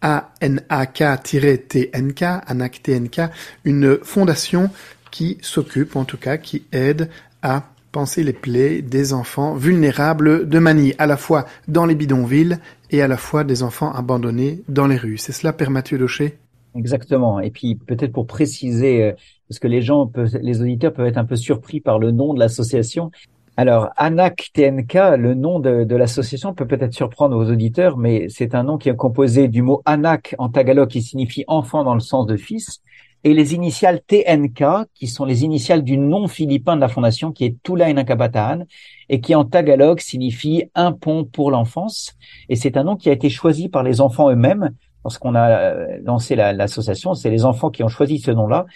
[0.00, 0.62] ANAK-TNK,
[2.46, 3.20] ANAC TNK,
[3.64, 4.70] une fondation
[5.10, 7.10] qui s'occupe, en tout cas, qui aide
[7.42, 12.58] à penser les plaies des enfants vulnérables de Manille, à la fois dans les bidonvilles
[12.90, 15.18] et à la fois des enfants abandonnés dans les rues.
[15.18, 16.38] C'est cela, Père Mathieu Daucher
[16.74, 17.40] Exactement.
[17.40, 19.12] Et puis peut-être pour préciser, euh,
[19.48, 22.34] parce que les gens, peuvent, les auditeurs peuvent être un peu surpris par le nom
[22.34, 23.10] de l'association.
[23.56, 28.54] Alors, ANAC TNK, le nom de, de l'association peut peut-être surprendre aux auditeurs, mais c'est
[28.54, 32.00] un nom qui est composé du mot ANAC en tagalog qui signifie enfant dans le
[32.00, 32.80] sens de fils,
[33.24, 37.44] et les initiales TNK, qui sont les initiales du nom philippin de la fondation, qui
[37.44, 38.64] est Tula Inakabataan,
[39.08, 42.14] et qui en tagalog signifie un pont pour l'enfance.
[42.48, 44.70] Et c'est un nom qui a été choisi par les enfants eux-mêmes.
[45.04, 48.66] Lorsqu'on a euh, lancé l'association, c'est les enfants qui ont choisi ce nom-là,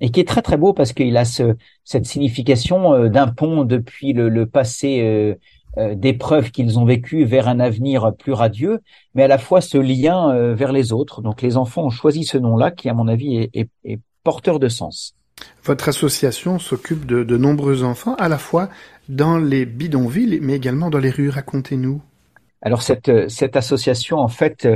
[0.00, 3.64] et qui est très très beau parce qu'il a ce, cette signification euh, d'un pont
[3.64, 5.34] depuis le, le passé euh,
[5.78, 8.80] euh, d'épreuves qu'ils ont vécues vers un avenir plus radieux,
[9.14, 11.22] mais à la fois ce lien euh, vers les autres.
[11.22, 14.58] Donc les enfants ont choisi ce nom-là qui, à mon avis, est, est, est porteur
[14.58, 15.14] de sens.
[15.64, 18.68] Votre association s'occupe de, de nombreux enfants, à la fois
[19.08, 21.30] dans les bidonvilles, mais également dans les rues.
[21.30, 22.02] Racontez-nous.
[22.62, 24.68] Alors cette, cette association, en fait,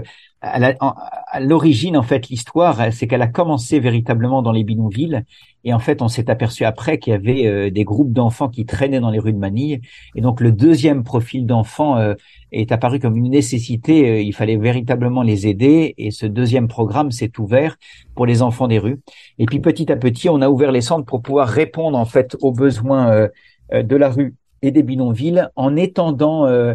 [0.44, 5.24] à l'origine, en fait, l'histoire, c'est qu'elle a commencé véritablement dans les bidonvilles.
[5.64, 8.66] Et en fait, on s'est aperçu après qu'il y avait euh, des groupes d'enfants qui
[8.66, 9.80] traînaient dans les rues de Manille.
[10.14, 12.14] Et donc, le deuxième profil d'enfants euh,
[12.52, 14.11] est apparu comme une nécessité.
[14.11, 15.94] Euh, il fallait véritablement les aider.
[15.96, 17.76] Et ce deuxième programme s'est ouvert
[18.14, 19.00] pour les enfants des rues.
[19.38, 22.37] Et puis, petit à petit, on a ouvert les centres pour pouvoir répondre, en fait,
[22.42, 23.28] aux besoins euh,
[23.72, 26.74] euh, de la rue et des bidonvilles en étendant euh,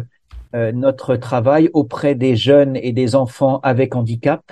[0.52, 4.42] notre travail auprès des jeunes et des enfants avec handicap.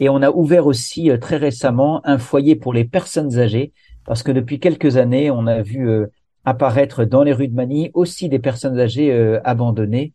[0.00, 3.72] Et on a ouvert aussi euh, très récemment un foyer pour les personnes âgées,
[4.06, 6.06] parce que depuis quelques années, on a vu euh,
[6.44, 10.14] apparaître dans les rues de Manille aussi des personnes âgées euh, abandonnées,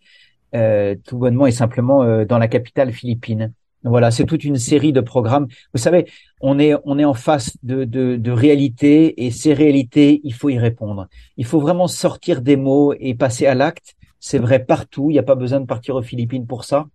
[0.56, 3.54] euh, tout bonnement et simplement euh, dans la capitale philippine.
[3.84, 5.48] Voilà, c'est toute une série de programmes.
[5.72, 6.08] Vous savez,
[6.42, 10.50] on est on est en face de, de, de réalités et ces réalités, il faut
[10.50, 11.08] y répondre.
[11.38, 13.96] Il faut vraiment sortir des mots et passer à l'acte.
[14.20, 15.10] C'est vrai partout.
[15.10, 16.88] Il n'y a pas besoin de partir aux Philippines pour ça.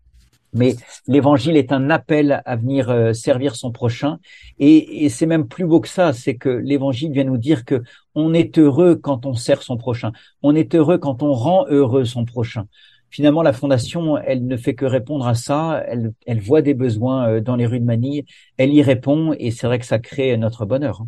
[0.52, 0.74] Mais
[1.06, 4.18] l'évangile est un appel à venir euh, servir son prochain.
[4.58, 6.12] Et, c'est même plus beau que ça.
[6.12, 7.82] C'est que l'évangile vient nous dire que
[8.14, 10.12] on est heureux quand on sert son prochain.
[10.42, 12.66] On est heureux quand on rend heureux son prochain.
[13.10, 15.82] Finalement, la fondation, elle ne fait que répondre à ça.
[15.86, 18.24] Elle, elle voit des besoins euh, dans les rues de Manille.
[18.56, 19.34] Elle y répond.
[19.38, 21.04] Et c'est vrai que ça crée notre bonheur.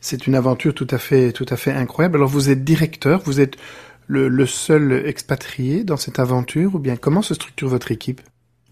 [0.00, 2.16] C'est une aventure tout à fait, tout à fait incroyable.
[2.16, 3.56] Alors vous êtes directeur, vous êtes
[4.06, 8.20] le, seul expatrié dans cette aventure, ou bien comment se structure votre équipe?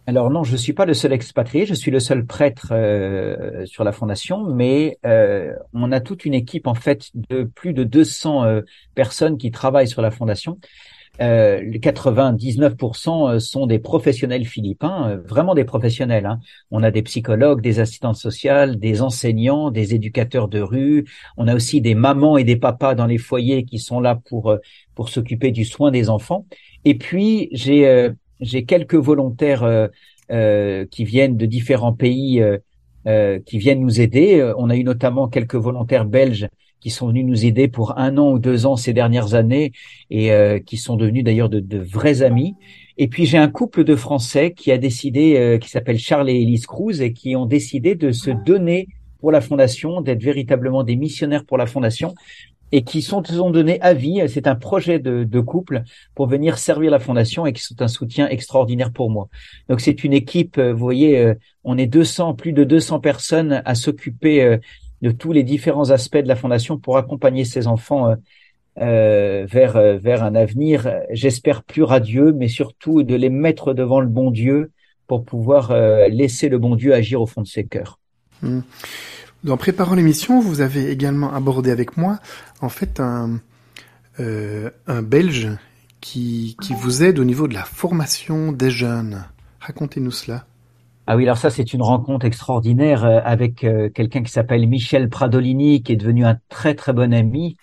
[0.07, 3.85] Alors non, je suis pas le seul expatrié, je suis le seul prêtre euh, sur
[3.85, 8.45] la fondation, mais euh, on a toute une équipe en fait de plus de 200
[8.45, 8.61] euh,
[8.95, 10.59] personnes qui travaillent sur la fondation.
[11.21, 16.27] Euh, 99% sont des professionnels philippins, euh, vraiment des professionnels.
[16.27, 16.41] Hein.
[16.71, 21.05] On a des psychologues, des assistantes sociales, des enseignants, des éducateurs de rue.
[21.37, 24.51] On a aussi des mamans et des papas dans les foyers qui sont là pour
[24.51, 24.59] euh,
[24.95, 26.47] pour s'occuper du soin des enfants.
[26.85, 28.11] Et puis j'ai euh,
[28.41, 29.89] j'ai quelques volontaires
[30.29, 32.43] qui viennent de différents pays
[33.47, 34.53] qui viennent nous aider.
[34.59, 36.49] On a eu notamment quelques volontaires belges
[36.85, 39.73] qui sont venus nous aider pour un an ou deux ans ces dernières années
[40.11, 42.57] et euh, qui sont devenus d'ailleurs de, de, vrais amis.
[42.99, 46.43] Et puis j'ai un couple de Français qui a décidé, euh, qui s'appelle Charles et
[46.43, 50.97] Elise Cruz, et qui ont décidé de se donner pour la fondation, d'être véritablement des
[50.97, 52.15] missionnaires pour la fondation
[52.71, 54.21] et qui sont, ont donné avis.
[54.29, 57.89] C'est un projet de, de, couple pour venir servir la fondation et qui sont un
[57.89, 59.29] soutien extraordinaire pour moi.
[59.71, 61.33] Donc c'est une équipe, euh, vous voyez,
[61.63, 64.59] on est 200, plus de 200 personnes à s'occuper
[65.05, 68.15] de tous les différents aspects de la fondation pour accompagner ces enfants euh,
[68.81, 74.01] euh, vers euh, vers un avenir, j'espère plus radieux, mais surtout de les mettre devant
[74.01, 74.73] le bon Dieu
[75.07, 75.75] pour pouvoir
[76.09, 77.99] laisser le bon Dieu agir au fond de ses cœurs.
[78.41, 78.61] Mmh.
[79.45, 82.19] Dans préparant l'émission, vous avez également abordé avec moi,
[82.63, 83.41] en fait, un
[84.19, 85.51] un Belge
[86.01, 89.27] qui qui vous aide au niveau de la formation des jeunes.
[89.61, 90.47] Racontez-nous cela.
[91.07, 95.11] Ah oui, alors ça c'est une rencontre extraordinaire euh, avec euh, quelqu'un qui s'appelle Michel
[95.11, 97.57] Pradolini, qui est devenu un très très bon ami.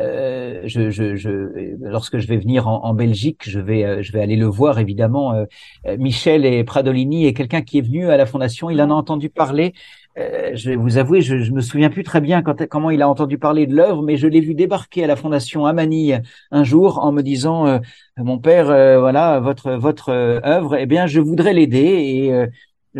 [0.00, 1.30] Euh, je, je, je,
[1.80, 4.78] lorsque je vais venir en, en, Belgique, je vais, euh, je vais aller le voir
[4.78, 5.32] évidemment.
[5.34, 8.70] Euh, Michel et Pradolini est quelqu'un qui est venu à la fondation.
[8.70, 9.74] Il en a entendu parler.
[10.16, 13.08] je vais vous avouer, je, je me souviens plus très bien quand, comment il a
[13.08, 16.64] entendu parler de l'œuvre, mais je l'ai vu débarquer à la fondation à Manille un
[16.64, 17.80] jour en me disant
[18.16, 18.66] "Mon père,
[19.00, 20.76] voilà votre votre œuvre.
[20.76, 22.46] Eh bien, je voudrais l'aider et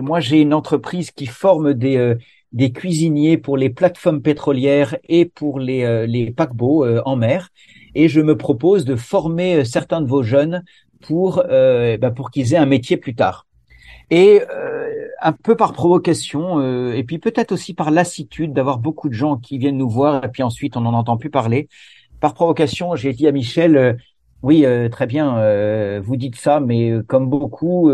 [0.00, 2.14] moi, j'ai une entreprise qui forme des, euh,
[2.52, 7.50] des cuisiniers pour les plateformes pétrolières et pour les, euh, les paquebots euh, en mer.
[7.94, 10.62] Et je me propose de former certains de vos jeunes
[11.00, 13.46] pour, bah, pour qu'ils aient un métier plus tard.
[14.10, 14.40] Et
[15.20, 19.58] un peu par provocation, et puis peut-être aussi par lassitude d'avoir beaucoup de gens qui
[19.58, 21.68] viennent nous voir, et puis ensuite on n'en entend plus parler.
[22.20, 23.98] Par provocation, j'ai dit à Michel,
[24.42, 27.90] oui, très bien, vous dites ça, mais comme beaucoup,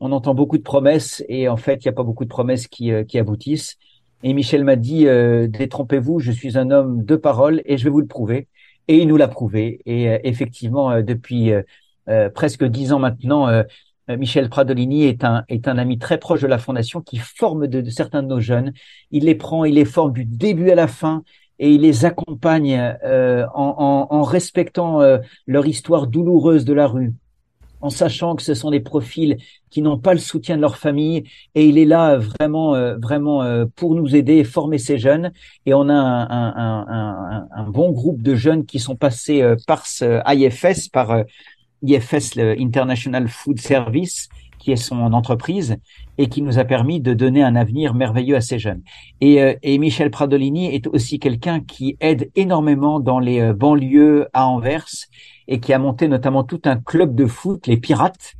[0.00, 2.68] on entend beaucoup de promesses et en fait, il n'y a pas beaucoup de promesses
[2.68, 3.76] qui, euh, qui aboutissent.
[4.22, 7.90] Et Michel m'a dit, euh, détrompez-vous, je suis un homme de parole et je vais
[7.90, 8.48] vous le prouver.
[8.88, 9.80] Et il nous l'a prouvé.
[9.86, 11.52] Et euh, effectivement, euh, depuis
[12.34, 13.48] presque dix ans maintenant,
[14.08, 17.86] Michel Pradolini est un, est un ami très proche de la Fondation qui forme de,
[17.90, 18.72] certains de nos jeunes.
[19.10, 21.22] Il les prend, il les forme du début à la fin
[21.58, 25.00] et il les accompagne en, en, en, respectant
[25.46, 27.14] leur histoire douloureuse de la rue,
[27.80, 29.36] en sachant que ce sont des profils
[29.70, 33.42] qui n'ont pas le soutien de leur famille et il est là vraiment euh, vraiment
[33.42, 35.32] euh, pour nous aider former ces jeunes.
[35.66, 39.56] Et on a un, un, un, un bon groupe de jeunes qui sont passés euh,
[39.66, 41.24] par ce IFS par
[41.82, 44.28] IFS le International Food Service
[44.58, 45.76] qui est son entreprise
[46.18, 48.82] et qui nous a permis de donner un avenir merveilleux à ces jeunes.
[49.20, 54.88] Et, et Michel Pradolini est aussi quelqu'un qui aide énormément dans les banlieues à Anvers
[55.46, 58.36] et qui a monté notamment tout un club de foot, les Pirates,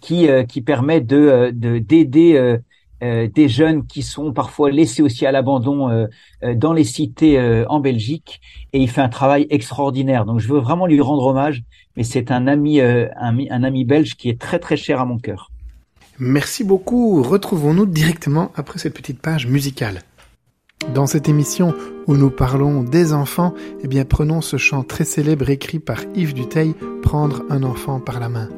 [0.00, 5.24] qui, euh, qui permet de euh, d'aider euh, des jeunes qui sont parfois laissés aussi
[5.24, 6.08] à l'abandon
[6.56, 8.40] dans les cités en Belgique
[8.72, 10.24] et il fait un travail extraordinaire.
[10.24, 11.62] Donc je veux vraiment lui rendre hommage,
[11.96, 15.52] mais c'est un ami, un ami belge qui est très très cher à mon cœur.
[16.20, 17.22] Merci beaucoup.
[17.22, 20.02] Retrouvons-nous directement après cette petite page musicale.
[20.94, 21.74] Dans cette émission
[22.06, 26.34] où nous parlons des enfants, eh bien prenons ce chant très célèbre écrit par Yves
[26.34, 28.48] Duteil, Prendre un enfant par la main.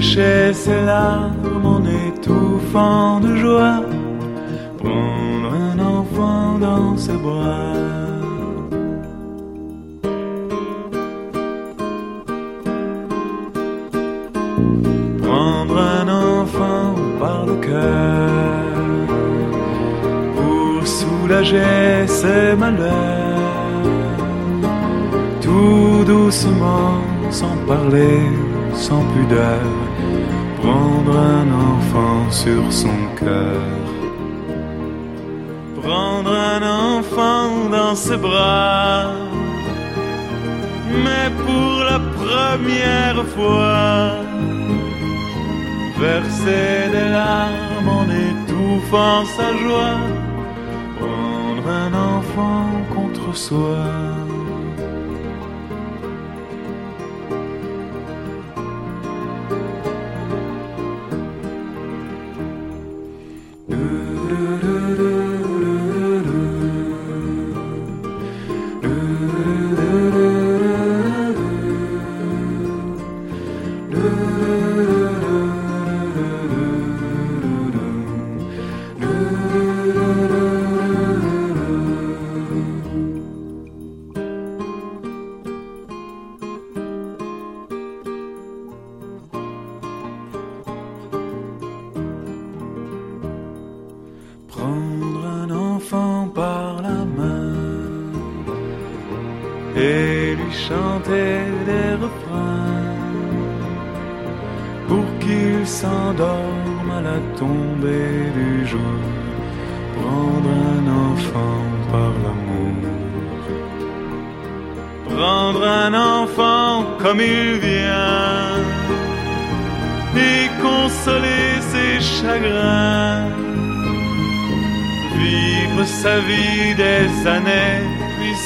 [0.00, 3.80] Sécher ses larmes en étouffant de joie,
[4.78, 7.74] prendre un enfant dans ses bras.
[15.22, 18.70] Prendre un enfant par le cœur.
[20.36, 23.82] Pour soulager ses malheurs,
[25.40, 28.20] tout doucement, sans parler
[28.78, 29.87] sans pudeur,
[30.68, 33.62] prendre un enfant sur son cœur.
[35.82, 39.12] Prendre un enfant dans ses bras,
[41.04, 44.20] mais pour la première fois,
[46.06, 49.98] verser des larmes en étouffant sa joie,
[51.00, 54.27] prendre un enfant contre soi.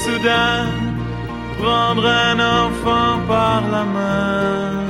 [0.05, 0.67] Soudain
[1.61, 4.85] prendre un enfant par la main,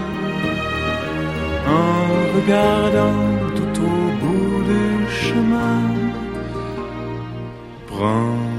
[1.80, 2.02] en
[2.36, 3.24] regardant
[3.56, 4.86] tout au bout du
[5.22, 5.82] chemin,
[7.92, 8.51] prendre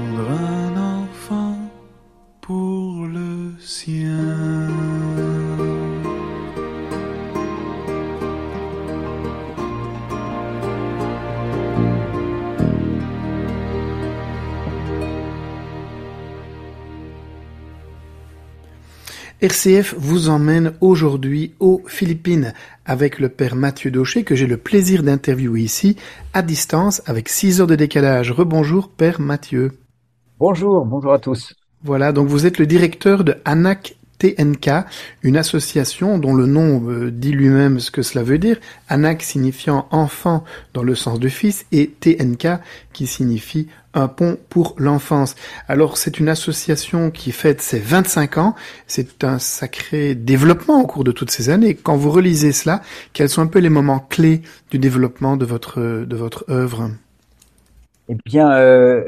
[19.44, 22.54] RCF vous emmène aujourd'hui aux Philippines
[22.86, 25.96] avec le père Mathieu Daucher que j'ai le plaisir d'interviewer ici
[26.32, 28.30] à distance avec 6 heures de décalage.
[28.30, 29.72] Rebonjour père Mathieu.
[30.38, 31.52] Bonjour, bonjour à tous.
[31.82, 34.86] Voilà, donc vous êtes le directeur de ANAC TNK,
[35.22, 38.56] une association dont le nom euh, dit lui-même ce que cela veut dire,
[38.88, 42.60] ANAC signifiant enfant dans le sens de fils et TNK
[42.92, 45.36] qui signifie un pont pour l'enfance.
[45.68, 48.54] Alors c'est une association qui fête ses 25 ans,
[48.86, 51.74] c'est un sacré développement au cours de toutes ces années.
[51.74, 55.80] Quand vous relisez cela, quels sont un peu les moments clés du développement de votre,
[55.80, 56.90] de votre œuvre?
[58.08, 59.04] Eh bien, euh,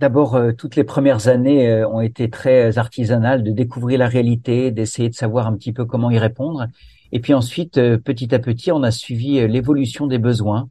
[0.00, 4.70] d'abord, euh, toutes les premières années euh, ont été très artisanales, de découvrir la réalité,
[4.70, 6.66] d'essayer de savoir un petit peu comment y répondre.
[7.12, 10.68] Et puis ensuite, euh, petit à petit, on a suivi euh, l'évolution des besoins.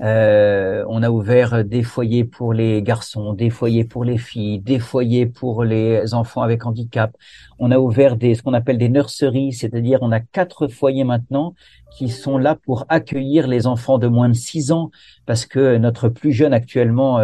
[0.00, 4.78] Euh, on a ouvert des foyers pour les garçons, des foyers pour les filles, des
[4.78, 7.16] foyers pour les enfants avec handicap.
[7.58, 11.54] On a ouvert des ce qu'on appelle des nurseries, c'est-à-dire on a quatre foyers maintenant
[11.96, 14.92] qui sont là pour accueillir les enfants de moins de six ans,
[15.26, 17.18] parce que notre plus jeune actuellement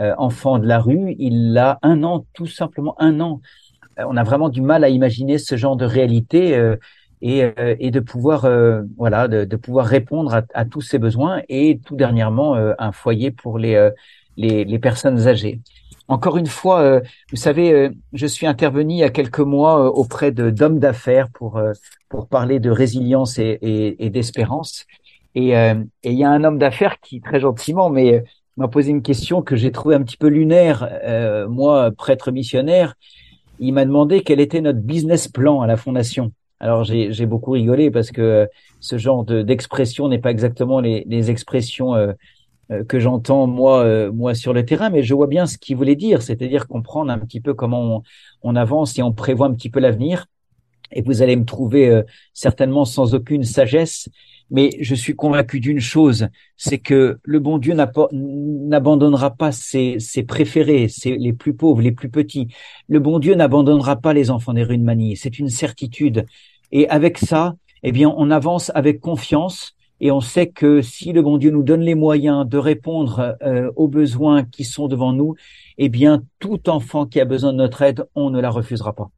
[0.00, 3.40] euh, euh, enfant de la rue, il a un an, tout simplement un an.
[3.98, 6.56] Euh, on a vraiment du mal à imaginer ce genre de réalité.
[6.56, 6.76] Euh,
[7.22, 10.98] et, euh, et, de pouvoir euh, voilà de, de, pouvoir répondre à, à, tous ces
[10.98, 13.90] besoins et tout dernièrement euh, un foyer pour les,
[14.38, 15.60] les, les personnes âgées.
[16.08, 20.48] Encore une fois, vous savez, je suis intervenu il y a quelques mois auprès de
[20.48, 21.60] d'hommes d'affaires pour
[22.08, 24.86] pour parler de résilience et, et, et d'espérance.
[25.34, 28.24] Et, et, il y a un homme d'affaires qui très gentiment mais
[28.56, 30.88] m'a posé une question que j'ai trouvé un petit peu lunaire.
[31.48, 32.94] moi, prêtre missionnaire,
[33.60, 36.32] il m'a demandé quel était notre business plan à la fondation.
[36.60, 38.48] Alors j'ai beaucoup rigolé parce que
[38.80, 42.12] ce genre d'expression n'est pas exactement les, les expressions euh,
[42.70, 45.76] euh, que j'entends moi euh, moi sur le terrain, mais je vois bien ce qu'il
[45.76, 48.02] voulait dire, c'est-à-dire comprendre un petit peu comment
[48.42, 50.26] on, avance et on prévoit un petit peu l'avenir.
[50.92, 54.08] Et vous allez me trouver euh, certainement sans aucune sagesse,
[54.50, 60.24] mais je suis convaincu d'une chose, c'est que le bon Dieu n'abandonnera pas ses, ses
[60.24, 62.48] préférés, ses, les plus pauvres, les plus petits.
[62.88, 65.16] Le bon Dieu n'abandonnera pas les enfants des rues de Manille.
[65.16, 66.26] C'est une certitude.
[66.72, 71.22] Et avec ça, eh bien, on avance avec confiance et on sait que si le
[71.22, 75.34] bon Dieu nous donne les moyens de répondre euh, aux besoins qui sont devant nous,
[75.78, 79.10] eh bien, tout enfant qui a besoin de notre aide, on ne la refusera pas.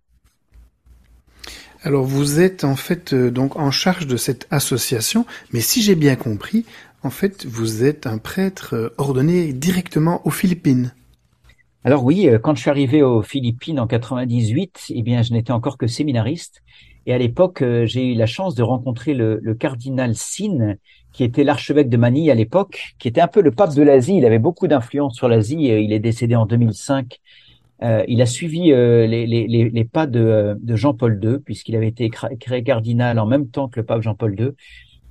[1.85, 5.97] Alors vous êtes en fait euh, donc en charge de cette association, mais si j'ai
[5.97, 6.65] bien compris,
[7.03, 10.95] en fait vous êtes un prêtre euh, ordonné directement aux Philippines.
[11.83, 15.51] Alors oui, euh, quand je suis arrivé aux Philippines en 98, eh bien je n'étais
[15.51, 16.63] encore que séminariste.
[17.07, 20.77] Et à l'époque, j'ai eu la chance de rencontrer le, le cardinal Sin,
[21.13, 24.19] qui était l'archevêque de Manille à l'époque, qui était un peu le pape de l'Asie.
[24.19, 25.65] Il avait beaucoup d'influence sur l'Asie.
[25.65, 27.19] Il est décédé en 2005
[27.83, 31.77] euh, il a suivi euh, les, les, les, pas de, euh, de Jean-Paul II, puisqu'il
[31.77, 34.51] avait été créé cardinal en même temps que le pape Jean-Paul II.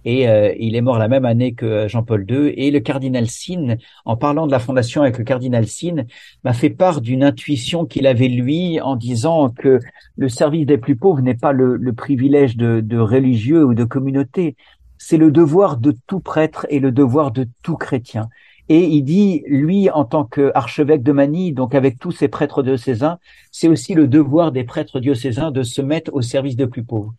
[0.04, 0.24] Et
[0.60, 2.52] il est mort la même année que Jean-Paul II.
[2.58, 6.06] Et le cardinal Sin, en parlant de la fondation avec le cardinal Sin,
[6.44, 9.80] m'a fait part d'une intuition qu'il avait lui en disant que
[10.18, 13.84] le service des plus pauvres n'est pas le, le privilège de, de religieux ou de
[13.84, 14.56] communauté,
[14.98, 18.28] c'est le devoir de tout prêtre et le devoir de tout chrétien.
[18.74, 23.20] Et il dit, lui, en tant qu'archevêque de Manille, donc avec tous ses prêtres diocésains,
[23.52, 27.14] c'est aussi le devoir des prêtres diocésains de se mettre au service des plus pauvres.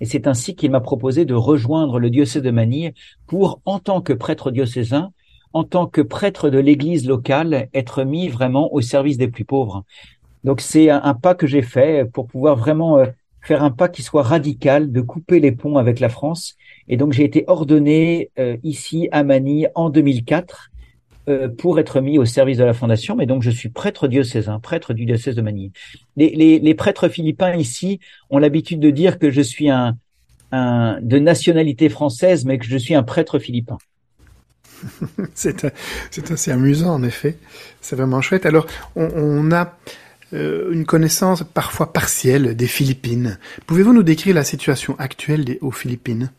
[0.00, 2.94] Et c'est ainsi qu'il m'a proposé de rejoindre le diocèse de Manille
[3.26, 5.10] pour, en tant que prêtre diocésain,
[5.52, 9.84] en tant que prêtre de l'église locale, être mis vraiment au service des plus pauvres.
[10.42, 13.04] Donc c'est un, pas que j'ai fait pour pouvoir vraiment euh,
[13.42, 16.56] faire un pas qui soit radical, de couper les ponts avec la France.
[16.88, 20.70] Et donc j'ai été ordonné euh, ici à Manille en 2004
[21.28, 24.60] euh, pour être mis au service de la fondation, mais donc je suis prêtre diocésain,
[24.60, 25.72] prêtre du diocèse de Manille.
[26.16, 28.00] Les, les, prêtres philippins ici
[28.30, 29.96] ont l'habitude de dire que je suis un,
[30.52, 33.78] un, de nationalité française, mais que je suis un prêtre philippin.
[35.34, 35.64] c'est
[36.30, 37.38] assez amusant en effet,
[37.80, 38.44] c'est vraiment chouette.
[38.44, 38.66] Alors
[38.96, 39.78] on, on a
[40.34, 43.38] euh, une connaissance parfois partielle des Philippines.
[43.66, 46.30] Pouvez-vous nous décrire la situation actuelle des, aux Philippines?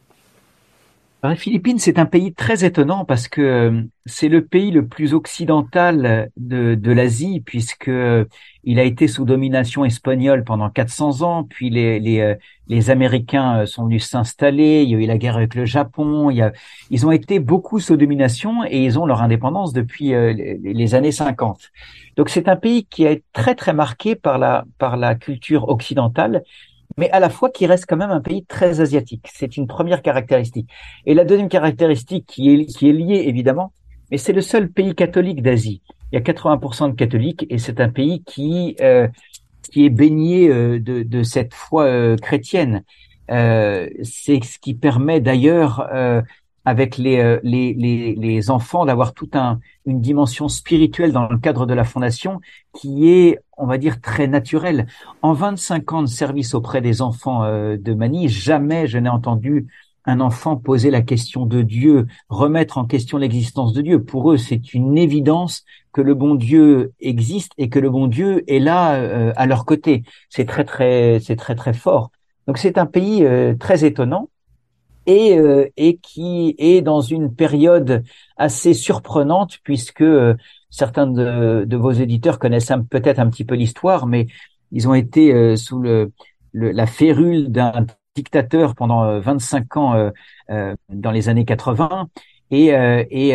[1.30, 5.13] Les Philippines, c'est un pays très étonnant parce que euh, c'est le pays le plus
[5.13, 8.26] occidental de, de l'Asie puisque euh,
[8.63, 12.36] il a été sous domination espagnole pendant 400 ans, puis les, les, euh,
[12.67, 16.38] les Américains sont venus s'installer, il y a eu la guerre avec le Japon, il
[16.38, 16.51] y a,
[16.89, 21.71] ils ont été beaucoup sous domination et ils ont leur indépendance depuis les années 50.
[22.17, 26.43] Donc c'est un pays qui est très très marqué par la, par la culture occidentale
[26.97, 29.27] mais à la fois qui reste quand même un pays très asiatique.
[29.33, 30.69] C'est une première caractéristique.
[31.05, 33.71] Et la deuxième caractéristique qui est, qui est liée évidemment,
[34.11, 35.81] mais c'est le seul pays catholique d'Asie.
[36.11, 39.07] Il y a 80% de catholiques et c'est un pays qui euh,
[39.71, 42.83] qui est baigné euh, de, de cette foi euh, chrétienne.
[43.31, 46.21] Euh, c'est ce qui permet d'ailleurs euh,
[46.66, 51.38] avec les, euh, les, les, les enfants d'avoir toute un, une dimension spirituelle dans le
[51.38, 52.41] cadre de la fondation
[52.74, 54.88] qui est, on va dire, très naturelle.
[55.22, 59.68] En 25 ans de service auprès des enfants euh, de Manille, jamais je n'ai entendu
[60.07, 64.03] un enfant poser la question de Dieu, remettre en question l'existence de Dieu.
[64.03, 68.43] Pour eux, c'est une évidence que le bon Dieu existe et que le bon Dieu
[68.51, 70.03] est là euh, à leur côté.
[70.30, 72.11] C'est très très c'est très très fort.
[72.47, 73.26] Donc c'est un pays
[73.59, 74.30] très étonnant
[75.05, 78.03] et, euh, et qui est dans une période
[78.37, 80.35] assez surprenante puisque euh,
[80.69, 84.27] certains de, de, vos éditeurs connaissent peut-être un petit peu l'histoire, mais
[84.71, 86.11] ils ont été euh, sous le,
[86.53, 87.85] la férule d'un
[88.15, 90.11] dictateur pendant 25 ans
[90.47, 92.07] dans les années 80.
[92.49, 93.31] Et, et,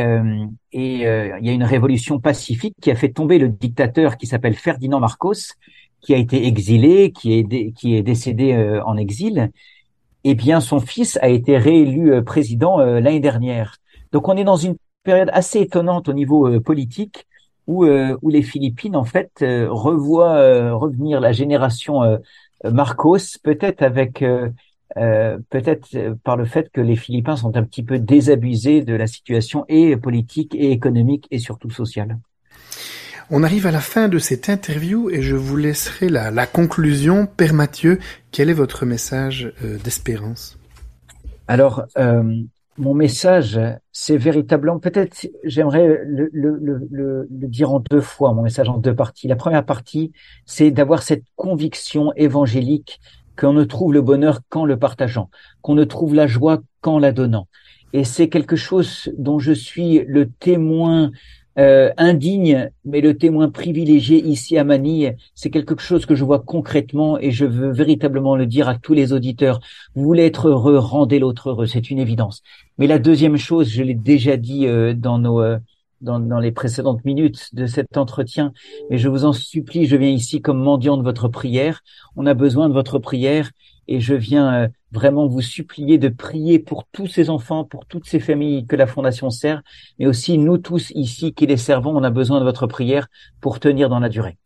[0.73, 4.55] et il y a une révolution pacifique qui a fait tomber le dictateur qui s'appelle
[4.55, 5.53] Ferdinand Marcos,
[6.01, 9.51] qui a été exilé, qui est, qui est décédé en exil
[10.25, 13.77] eh bien, son fils a été réélu euh, président euh, l'année dernière.
[14.13, 17.27] Donc, on est dans une période assez étonnante au niveau euh, politique
[17.67, 22.19] où, où les Philippines, en fait, revoient revenir la génération
[22.65, 24.25] Marcos, peut-être avec
[24.97, 29.67] peut-être par le fait que les Philippins sont un petit peu désabusés de la situation
[29.69, 32.19] et politique et économique et surtout sociale.
[33.33, 37.27] On arrive à la fin de cette interview et je vous laisserai la, la conclusion.
[37.27, 38.01] Père Mathieu,
[38.33, 40.59] quel est votre message euh, d'espérance?
[41.47, 42.25] Alors, euh,
[42.77, 43.61] mon message,
[43.93, 48.79] c'est véritablement, peut-être j'aimerais le, le, le, le, dire en deux fois, mon message en
[48.79, 49.29] deux parties.
[49.29, 50.11] La première partie,
[50.45, 53.01] c'est d'avoir cette conviction évangélique
[53.37, 55.31] qu'on ne trouve le bonheur qu'en le partageant,
[55.63, 57.47] qu'on ne trouve la joie qu'en la donnant.
[57.93, 61.13] Et c'est quelque chose dont je suis le témoin
[61.61, 66.39] euh, indigne, mais le témoin privilégié ici à Manille, c'est quelque chose que je vois
[66.39, 69.61] concrètement et je veux véritablement le dire à tous les auditeurs.
[69.95, 72.43] Vous voulez être heureux, rendez l'autre heureux, c'est une évidence.
[72.79, 75.59] Mais la deuxième chose, je l'ai déjà dit euh, dans nos euh,
[76.01, 78.55] dans, dans, les précédentes minutes de cet entretien,
[78.89, 81.83] mais je vous en supplie, je viens ici comme mendiant de votre prière.
[82.17, 83.51] On a besoin de votre prière
[83.87, 88.21] et je viens vraiment vous supplier de prier pour tous ces enfants, pour toutes ces
[88.21, 89.63] familles que la Fondation sert,
[89.99, 93.09] mais aussi nous tous ici qui les servons, on a besoin de votre prière
[93.41, 94.37] pour tenir dans la durée.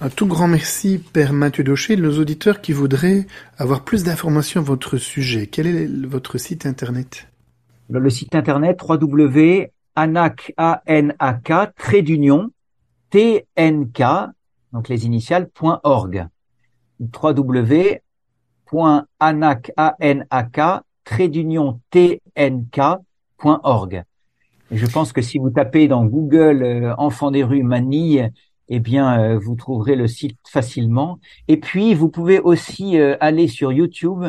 [0.00, 1.96] Un tout grand merci, Père Mathieu Daucher.
[1.96, 3.26] Nos auditeurs qui voudraient
[3.56, 7.26] avoir plus d'informations à votre sujet, quel est votre site internet?
[7.90, 10.54] Le site internet www.anac,
[11.76, 12.50] trait d'union,
[13.10, 14.02] tnk,
[14.72, 15.50] donc les initiales,
[15.82, 16.28] .org.
[17.00, 18.00] www
[24.70, 28.30] je pense que si vous tapez dans Google euh, Enfants des rues Manille,
[28.68, 31.18] eh bien, euh, vous trouverez le site facilement.
[31.48, 34.24] Et puis, vous pouvez aussi euh, aller sur YouTube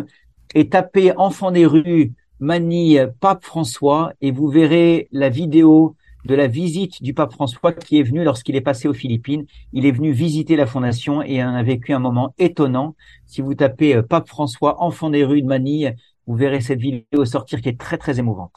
[0.56, 6.48] et taper Enfants des rues Manille Pape François et vous verrez la vidéo de la
[6.48, 9.46] visite du pape François qui est venu lorsqu'il est passé aux Philippines.
[9.74, 12.96] Il est venu visiter la fondation et en a vécu un moment étonnant.
[13.26, 15.96] Si vous tapez euh, pape François, enfant des rues de Manille,
[16.28, 18.54] vous verrez cette vidéo sortir qui est très très émouvante.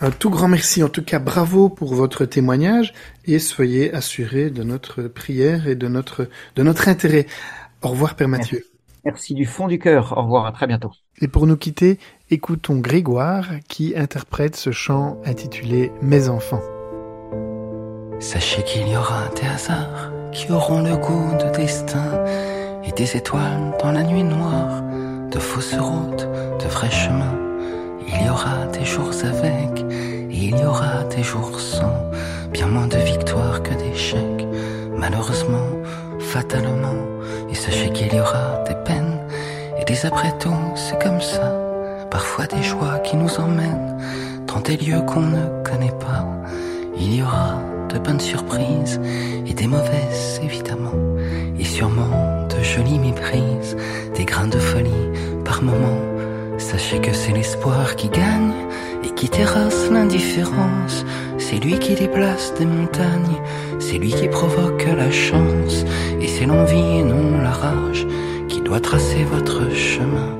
[0.00, 2.94] Un tout grand merci, en tout cas bravo pour votre témoignage
[3.26, 7.26] et soyez assurés de notre prière et de notre, de notre intérêt.
[7.82, 8.64] Au revoir Père Mathieu.
[9.04, 10.16] Merci du fond du cœur.
[10.16, 10.90] Au revoir, à très bientôt.
[11.20, 11.98] Et pour nous quitter,
[12.32, 16.62] écoutons Grégoire qui interprète ce chant intitulé Mes enfants.
[18.20, 22.24] Sachez qu'il y aura des hasards qui auront le goût de destin
[22.84, 24.80] et des étoiles dans la nuit noire,
[25.28, 26.28] de fausses routes,
[26.62, 27.36] de vrais chemins.
[28.06, 32.10] Il y aura des jours avec et il y aura des jours sans,
[32.52, 34.46] bien moins de victoires que d'échecs.
[34.96, 35.66] Malheureusement,
[36.20, 36.94] fatalement,
[37.50, 39.18] et sachez qu'il y aura des peines
[39.80, 41.69] et des après-tout, c'est comme ça.
[42.10, 43.96] Parfois des joies qui nous emmènent
[44.48, 46.26] dans des lieux qu'on ne connaît pas.
[46.98, 49.00] Il y aura de bonnes surprises
[49.46, 50.92] et des mauvaises évidemment.
[51.58, 53.76] Et sûrement de jolies méprises,
[54.16, 55.08] des grains de folie
[55.44, 56.02] par moments.
[56.58, 58.54] Sachez que c'est l'espoir qui gagne
[59.04, 61.04] et qui terrasse l'indifférence.
[61.38, 63.40] C'est lui qui déplace des montagnes,
[63.78, 65.84] c'est lui qui provoque la chance.
[66.20, 68.06] Et c'est l'envie et non la rage
[68.48, 70.39] qui doit tracer votre chemin.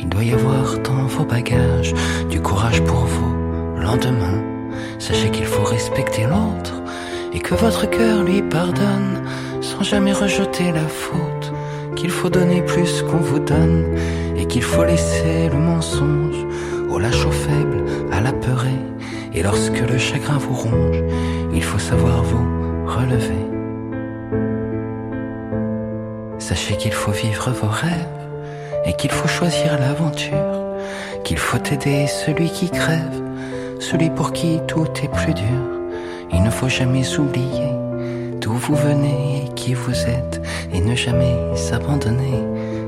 [0.00, 1.92] Il doit y avoir dans vos bagages
[2.30, 4.42] du courage pour vos lendemains.
[4.98, 6.82] Sachez qu'il faut respecter l'autre
[7.34, 9.22] et que votre cœur lui pardonne
[9.60, 11.52] sans jamais rejeter la faute.
[11.96, 13.84] Qu'il faut donner plus qu'on vous donne
[14.36, 16.46] et qu'il faut laisser le mensonge
[16.88, 18.80] au lâche au faible, à la peurée.
[19.34, 21.02] Et lorsque le chagrin vous ronge,
[21.52, 22.46] il faut savoir vous
[22.86, 23.44] relever.
[26.38, 28.19] Sachez qu'il faut vivre vos rêves
[28.84, 30.56] et qu'il faut choisir l'aventure,
[31.24, 33.20] qu'il faut aider celui qui crève,
[33.78, 35.62] celui pour qui tout est plus dur.
[36.32, 37.72] Il ne faut jamais oublier
[38.40, 40.40] d'où vous venez et qui vous êtes
[40.72, 42.44] et ne jamais s'abandonner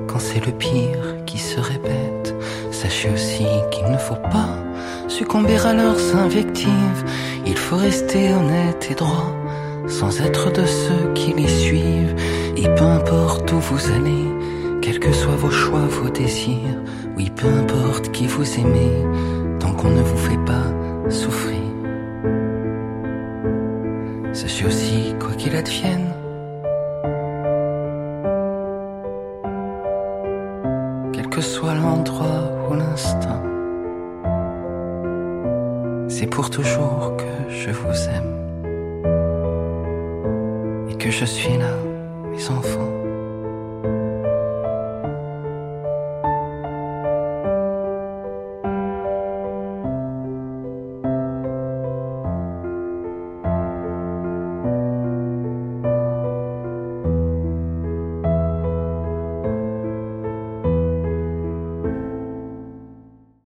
[0.06, 2.34] quand c'est le pire qui se répète.
[2.70, 4.56] Sachez aussi qu'il ne faut pas
[5.08, 7.04] succomber à leurs invectives.
[7.46, 9.32] Il faut rester honnête et droit
[9.88, 12.14] sans être de ceux qui les suivent.
[12.56, 14.31] Et peu importe où vous allez,
[15.02, 16.78] que soient vos choix, vos désirs,
[17.16, 18.94] oui, peu importe qui vous aimez,
[19.58, 21.58] tant qu'on ne vous fait pas souffrir.
[24.32, 26.08] Sachez aussi, quoi qu'il advienne,
[31.12, 33.42] quel que soit l'endroit ou l'instant,
[36.06, 38.34] c'est pour toujours que je vous aime
[40.88, 41.74] et que je suis là,
[42.30, 43.01] mes enfants.